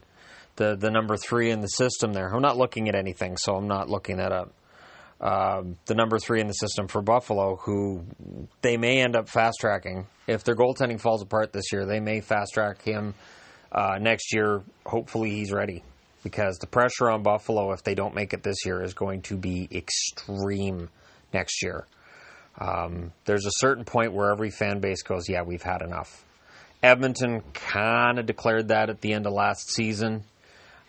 The 0.57 0.77
the 0.77 0.91
number 0.91 1.17
three 1.17 1.51
in 1.51 1.61
the 1.61 1.69
system 1.69 2.13
there. 2.13 2.29
I'm 2.29 2.43
not 2.43 2.57
looking 2.57 2.89
at 2.89 2.95
anything, 2.95 3.37
so 3.37 3.57
I'm 3.57 3.69
not 3.69 3.89
looking 3.89 4.19
that 4.19 4.33
up. 4.33 4.53
Uh, 5.21 5.63
the 5.87 5.95
number 5.95 6.19
three 6.19 6.41
in 6.41 6.49
the 6.49 6.55
system 6.55 6.87
for 6.87 7.01
Buffalo, 7.01 7.57
who 7.57 8.05
they 8.61 8.77
may 8.77 9.01
end 9.01 9.17
up 9.17 9.29
fast 9.29 9.59
tracking 9.61 10.07
if 10.27 10.45
their 10.45 10.55
goaltending 10.55 11.01
falls 11.01 11.23
apart 11.23 11.53
this 11.53 11.73
year. 11.73 11.87
They 11.87 12.01
may 12.01 12.21
fast 12.21 12.53
track 12.53 12.83
him 12.83 13.15
uh, 13.73 13.99
next 14.01 14.35
year. 14.35 14.63
Hopefully, 14.85 15.31
he's 15.31 15.51
ready 15.51 15.83
because 16.25 16.59
the 16.59 16.67
pressure 16.67 17.09
on 17.09 17.23
Buffalo 17.23 17.71
if 17.71 17.85
they 17.85 17.95
don't 17.95 18.15
make 18.15 18.33
it 18.33 18.43
this 18.43 18.67
year 18.67 18.83
is 18.83 18.95
going 18.95 19.23
to 19.23 19.37
be 19.37 19.69
extreme 19.71 20.89
next 21.33 21.63
year. 21.63 21.87
Um, 22.59 23.13
there's 23.27 23.47
a 23.47 23.53
certain 23.59 23.85
point 23.85 24.13
where 24.13 24.33
every 24.33 24.51
fan 24.51 24.81
base 24.81 25.03
goes, 25.03 25.29
yeah, 25.29 25.43
we've 25.43 25.63
had 25.63 25.83
enough. 25.83 26.25
Edmonton 26.83 27.43
kind 27.53 28.19
of 28.19 28.27
declared 28.27 28.69
that 28.69 28.91
at 28.91 29.01
the 29.01 29.13
end 29.13 29.27
of 29.27 29.33
last 29.33 29.73
season. 29.73 30.25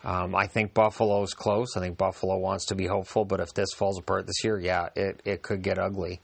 Um, 0.04 0.34
I 0.34 0.46
think 0.46 0.72
Buffalo's 0.72 1.34
close. 1.34 1.76
I 1.76 1.80
think 1.80 1.98
Buffalo 1.98 2.38
wants 2.38 2.66
to 2.66 2.74
be 2.74 2.86
hopeful, 2.86 3.24
but 3.24 3.40
if 3.40 3.52
this 3.54 3.72
falls 3.74 3.98
apart 3.98 4.26
this 4.26 4.44
year, 4.44 4.58
yeah, 4.58 4.88
it, 4.94 5.20
it 5.24 5.42
could 5.42 5.62
get 5.62 5.78
ugly. 5.78 6.20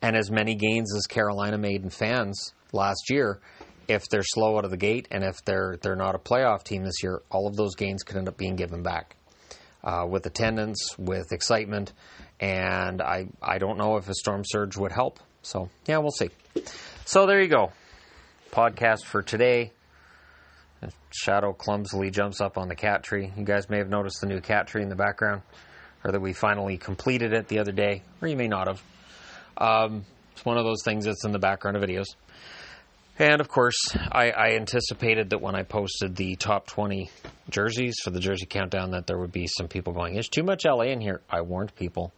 And 0.00 0.16
as 0.16 0.30
many 0.30 0.54
gains 0.54 0.94
as 0.94 1.06
Carolina 1.06 1.58
made 1.58 1.82
in 1.82 1.90
fans 1.90 2.52
last 2.72 3.10
year, 3.10 3.40
if 3.88 4.08
they're 4.08 4.22
slow 4.22 4.58
out 4.58 4.64
of 4.64 4.70
the 4.70 4.76
gate 4.76 5.08
and 5.10 5.24
if 5.24 5.44
they're 5.44 5.76
they're 5.80 5.96
not 5.96 6.14
a 6.14 6.18
playoff 6.18 6.64
team 6.64 6.84
this 6.84 7.02
year, 7.02 7.22
all 7.30 7.46
of 7.46 7.56
those 7.56 7.74
gains 7.74 8.02
could 8.02 8.16
end 8.16 8.28
up 8.28 8.36
being 8.36 8.56
given 8.56 8.82
back 8.82 9.16
uh, 9.82 10.06
with 10.08 10.26
attendance, 10.26 10.96
with 10.98 11.32
excitement, 11.32 11.92
and 12.40 13.02
I 13.02 13.26
I 13.42 13.58
don't 13.58 13.78
know 13.78 13.96
if 13.96 14.08
a 14.08 14.14
storm 14.14 14.42
surge 14.44 14.76
would 14.76 14.92
help. 14.92 15.20
So 15.42 15.68
yeah, 15.86 15.98
we'll 15.98 16.10
see. 16.10 16.30
So 17.04 17.26
there 17.26 17.40
you 17.40 17.48
go. 17.48 17.72
Podcast 18.50 19.04
for 19.04 19.22
today. 19.22 19.72
Shadow 21.10 21.52
clumsily 21.52 22.10
jumps 22.10 22.40
up 22.40 22.58
on 22.58 22.68
the 22.68 22.74
cat 22.74 23.02
tree. 23.02 23.32
You 23.36 23.44
guys 23.44 23.70
may 23.70 23.78
have 23.78 23.88
noticed 23.88 24.20
the 24.20 24.26
new 24.26 24.40
cat 24.40 24.66
tree 24.66 24.82
in 24.82 24.88
the 24.88 24.96
background, 24.96 25.42
or 26.04 26.12
that 26.12 26.20
we 26.20 26.32
finally 26.32 26.76
completed 26.76 27.32
it 27.32 27.48
the 27.48 27.60
other 27.60 27.72
day, 27.72 28.02
or 28.20 28.28
you 28.28 28.36
may 28.36 28.48
not 28.48 28.66
have. 28.66 28.82
Um, 29.56 30.04
it's 30.32 30.44
one 30.44 30.58
of 30.58 30.64
those 30.64 30.82
things 30.84 31.04
that's 31.04 31.24
in 31.24 31.32
the 31.32 31.38
background 31.38 31.76
of 31.76 31.82
videos. 31.82 32.06
And 33.18 33.40
of 33.40 33.48
course, 33.48 33.76
I, 33.94 34.30
I, 34.30 34.50
anticipated 34.54 35.30
that 35.30 35.40
when 35.40 35.54
I 35.54 35.62
posted 35.62 36.16
the 36.16 36.34
top 36.34 36.66
20 36.66 37.10
jerseys 37.48 37.96
for 38.02 38.10
the 38.10 38.18
Jersey 38.18 38.46
Countdown, 38.46 38.90
that 38.90 39.06
there 39.06 39.18
would 39.18 39.30
be 39.30 39.46
some 39.46 39.68
people 39.68 39.92
going, 39.92 40.14
"There's 40.14 40.28
too 40.28 40.42
much 40.42 40.64
LA 40.64 40.86
in 40.86 41.00
here." 41.00 41.20
I 41.30 41.42
warned 41.42 41.74
people. 41.76 42.12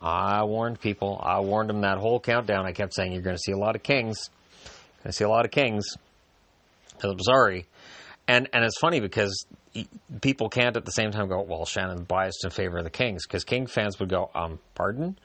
I 0.00 0.44
warned 0.44 0.80
people. 0.80 1.18
I 1.22 1.40
warned 1.40 1.70
them 1.70 1.80
that 1.80 1.96
whole 1.96 2.20
countdown. 2.20 2.66
I 2.66 2.72
kept 2.72 2.94
saying, 2.94 3.12
"You're 3.12 3.22
going 3.22 3.36
to 3.36 3.42
see 3.42 3.52
a 3.52 3.56
lot 3.56 3.74
of 3.74 3.82
Kings. 3.82 4.28
You're 4.64 5.04
going 5.04 5.12
to 5.12 5.16
see 5.16 5.24
a 5.24 5.30
lot 5.30 5.46
of 5.46 5.50
Kings." 5.50 5.96
I'm 7.02 7.20
sorry, 7.20 7.66
and 8.26 8.48
and 8.52 8.64
it's 8.64 8.78
funny 8.78 9.00
because 9.00 9.46
people 10.20 10.50
can't 10.50 10.76
at 10.76 10.84
the 10.84 10.90
same 10.90 11.10
time 11.10 11.28
go, 11.28 11.40
"Well, 11.40 11.64
Shannon 11.64 12.04
biased 12.04 12.44
in 12.44 12.50
favor 12.50 12.76
of 12.76 12.84
the 12.84 12.90
Kings," 12.90 13.26
because 13.26 13.44
King 13.44 13.66
fans 13.66 13.98
would 13.98 14.10
go, 14.10 14.30
"Um, 14.34 14.58
pardon." 14.74 15.18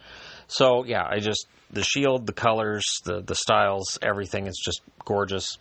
So 0.47 0.83
yeah, 0.85 1.05
I 1.09 1.19
just 1.19 1.47
the 1.71 1.83
shield, 1.83 2.25
the 2.27 2.33
colors, 2.33 2.83
the 3.05 3.21
the 3.21 3.35
styles, 3.35 3.97
everything 4.01 4.47
is 4.47 4.61
just 4.63 4.81
gorgeous. 5.05 5.57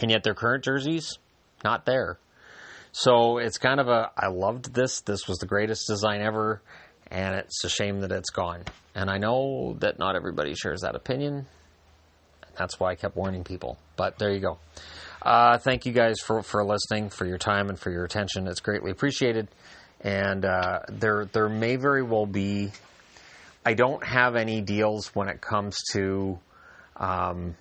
And 0.00 0.10
yet 0.10 0.22
their 0.22 0.34
current 0.34 0.64
jerseys 0.64 1.18
not 1.64 1.84
there. 1.86 2.18
So 2.92 3.38
it's 3.38 3.58
kind 3.58 3.80
of 3.80 3.88
a 3.88 4.10
I 4.16 4.28
loved 4.28 4.74
this. 4.74 5.00
This 5.00 5.26
was 5.26 5.38
the 5.38 5.46
greatest 5.46 5.86
design 5.88 6.20
ever 6.20 6.62
and 7.10 7.34
it's 7.36 7.64
a 7.64 7.68
shame 7.68 8.00
that 8.00 8.12
it's 8.12 8.30
gone. 8.30 8.64
And 8.94 9.10
I 9.10 9.18
know 9.18 9.76
that 9.80 9.98
not 9.98 10.16
everybody 10.16 10.54
shares 10.54 10.82
that 10.82 10.94
opinion. 10.94 11.46
That's 12.56 12.78
why 12.78 12.90
I 12.90 12.94
kept 12.96 13.16
warning 13.16 13.44
people. 13.44 13.78
But 13.96 14.18
there 14.18 14.32
you 14.32 14.40
go. 14.40 14.58
Uh, 15.22 15.58
thank 15.58 15.86
you 15.86 15.92
guys 15.92 16.20
for, 16.20 16.42
for 16.42 16.64
listening, 16.64 17.10
for 17.10 17.24
your 17.24 17.38
time, 17.38 17.68
and 17.68 17.78
for 17.78 17.90
your 17.90 18.04
attention. 18.04 18.46
It's 18.46 18.60
greatly 18.60 18.90
appreciated. 18.90 19.48
And 20.00 20.44
uh, 20.44 20.80
there 20.88 21.24
there 21.24 21.48
may 21.48 21.76
very 21.76 22.02
well 22.02 22.26
be. 22.26 22.70
I 23.68 23.74
don't 23.74 24.02
have 24.02 24.34
any 24.34 24.62
deals 24.62 25.14
when 25.14 25.28
it 25.28 25.42
comes 25.42 25.76
to 25.92 26.38
um, 26.96 27.54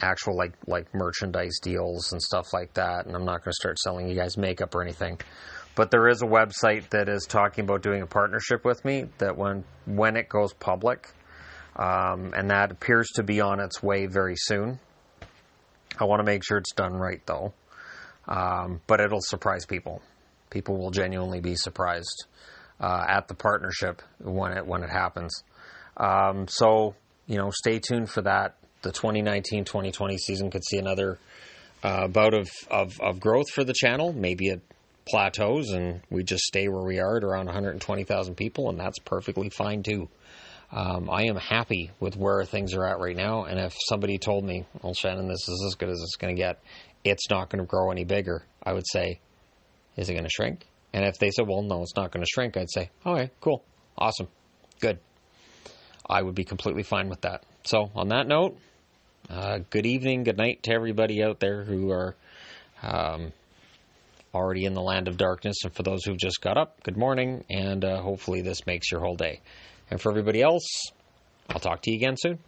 actual 0.00 0.36
like 0.36 0.54
like 0.66 0.92
merchandise 0.92 1.60
deals 1.62 2.10
and 2.10 2.20
stuff 2.20 2.52
like 2.52 2.74
that. 2.74 3.06
And 3.06 3.14
I'm 3.14 3.24
not 3.24 3.44
going 3.44 3.52
to 3.52 3.56
start 3.60 3.78
selling 3.78 4.08
you 4.08 4.16
guys 4.16 4.36
makeup 4.36 4.74
or 4.74 4.82
anything. 4.82 5.20
But 5.76 5.92
there 5.92 6.08
is 6.08 6.22
a 6.22 6.26
website 6.26 6.90
that 6.90 7.08
is 7.08 7.24
talking 7.24 7.62
about 7.62 7.82
doing 7.82 8.02
a 8.02 8.06
partnership 8.06 8.64
with 8.64 8.84
me. 8.84 9.04
That 9.18 9.36
when 9.36 9.62
when 9.86 10.16
it 10.16 10.28
goes 10.28 10.54
public, 10.54 11.08
um, 11.76 12.32
and 12.36 12.50
that 12.50 12.72
appears 12.72 13.06
to 13.14 13.22
be 13.22 13.40
on 13.40 13.60
its 13.60 13.80
way 13.80 14.06
very 14.06 14.34
soon. 14.36 14.80
I 16.00 16.06
want 16.06 16.18
to 16.18 16.24
make 16.24 16.42
sure 16.44 16.58
it's 16.58 16.72
done 16.72 16.94
right 16.94 17.24
though, 17.26 17.54
um, 18.26 18.80
but 18.88 19.00
it'll 19.00 19.20
surprise 19.20 19.66
people. 19.66 20.02
People 20.50 20.78
will 20.78 20.90
genuinely 20.90 21.38
be 21.38 21.54
surprised 21.54 22.26
uh, 22.80 23.04
at 23.08 23.28
the 23.28 23.34
partnership 23.34 24.02
when 24.18 24.56
it 24.56 24.66
when 24.66 24.82
it 24.82 24.90
happens. 24.90 25.42
Um, 25.96 26.46
so 26.48 26.94
you 27.28 27.36
know, 27.36 27.50
stay 27.50 27.78
tuned 27.78 28.10
for 28.10 28.22
that. 28.22 28.56
The 28.82 28.90
2019-2020 28.90 30.16
season 30.16 30.50
could 30.50 30.64
see 30.64 30.78
another 30.78 31.18
uh, 31.82 32.08
bout 32.08 32.34
of, 32.34 32.48
of, 32.70 32.98
of 33.00 33.20
growth 33.20 33.50
for 33.50 33.64
the 33.64 33.74
channel. 33.74 34.12
Maybe 34.12 34.48
it 34.48 34.62
plateaus 35.06 35.70
and 35.70 36.00
we 36.10 36.22
just 36.22 36.44
stay 36.44 36.68
where 36.68 36.84
we 36.84 36.98
are 36.98 37.16
at 37.16 37.24
around 37.24 37.46
120,000 37.46 38.34
people, 38.34 38.68
and 38.68 38.78
that's 38.78 38.98
perfectly 39.00 39.48
fine 39.48 39.82
too. 39.82 40.08
Um, 40.70 41.08
I 41.10 41.24
am 41.24 41.36
happy 41.36 41.90
with 41.98 42.16
where 42.16 42.44
things 42.44 42.74
are 42.74 42.84
at 42.84 42.98
right 42.98 43.16
now. 43.16 43.44
And 43.44 43.58
if 43.58 43.74
somebody 43.88 44.18
told 44.18 44.44
me, 44.44 44.66
well, 44.82 44.92
Shannon, 44.92 45.26
this 45.26 45.48
is 45.48 45.64
as 45.66 45.76
good 45.76 45.88
as 45.88 45.98
it's 46.02 46.16
going 46.16 46.34
to 46.34 46.40
get, 46.40 46.60
it's 47.04 47.30
not 47.30 47.48
going 47.48 47.64
to 47.64 47.66
grow 47.66 47.90
any 47.90 48.04
bigger, 48.04 48.44
I 48.62 48.74
would 48.74 48.86
say, 48.86 49.20
is 49.96 50.10
it 50.10 50.12
going 50.12 50.24
to 50.24 50.30
shrink? 50.30 50.66
And 50.92 51.04
if 51.04 51.18
they 51.18 51.30
said, 51.30 51.46
well, 51.46 51.62
no, 51.62 51.82
it's 51.82 51.96
not 51.96 52.10
going 52.10 52.24
to 52.24 52.30
shrink, 52.30 52.56
I'd 52.56 52.70
say, 52.70 52.90
okay, 53.04 53.30
cool, 53.40 53.62
awesome, 53.96 54.28
good. 54.80 54.98
I 56.08 56.22
would 56.22 56.34
be 56.34 56.44
completely 56.44 56.82
fine 56.82 57.08
with 57.08 57.22
that. 57.22 57.44
So, 57.64 57.90
on 57.94 58.08
that 58.08 58.26
note, 58.26 58.56
uh, 59.28 59.58
good 59.70 59.84
evening, 59.84 60.24
good 60.24 60.38
night 60.38 60.62
to 60.62 60.72
everybody 60.72 61.22
out 61.22 61.38
there 61.38 61.64
who 61.64 61.90
are 61.90 62.16
um, 62.82 63.32
already 64.34 64.64
in 64.64 64.72
the 64.72 64.80
land 64.80 65.08
of 65.08 65.18
darkness. 65.18 65.64
And 65.64 65.74
for 65.74 65.82
those 65.82 66.04
who've 66.04 66.16
just 66.16 66.40
got 66.40 66.56
up, 66.56 66.82
good 66.82 66.96
morning. 66.96 67.44
And 67.50 67.84
uh, 67.84 68.00
hopefully, 68.00 68.40
this 68.40 68.66
makes 68.66 68.90
your 68.90 69.00
whole 69.00 69.16
day. 69.16 69.40
And 69.90 70.00
for 70.00 70.10
everybody 70.10 70.40
else, 70.40 70.90
I'll 71.50 71.60
talk 71.60 71.82
to 71.82 71.90
you 71.90 71.96
again 71.96 72.16
soon. 72.16 72.38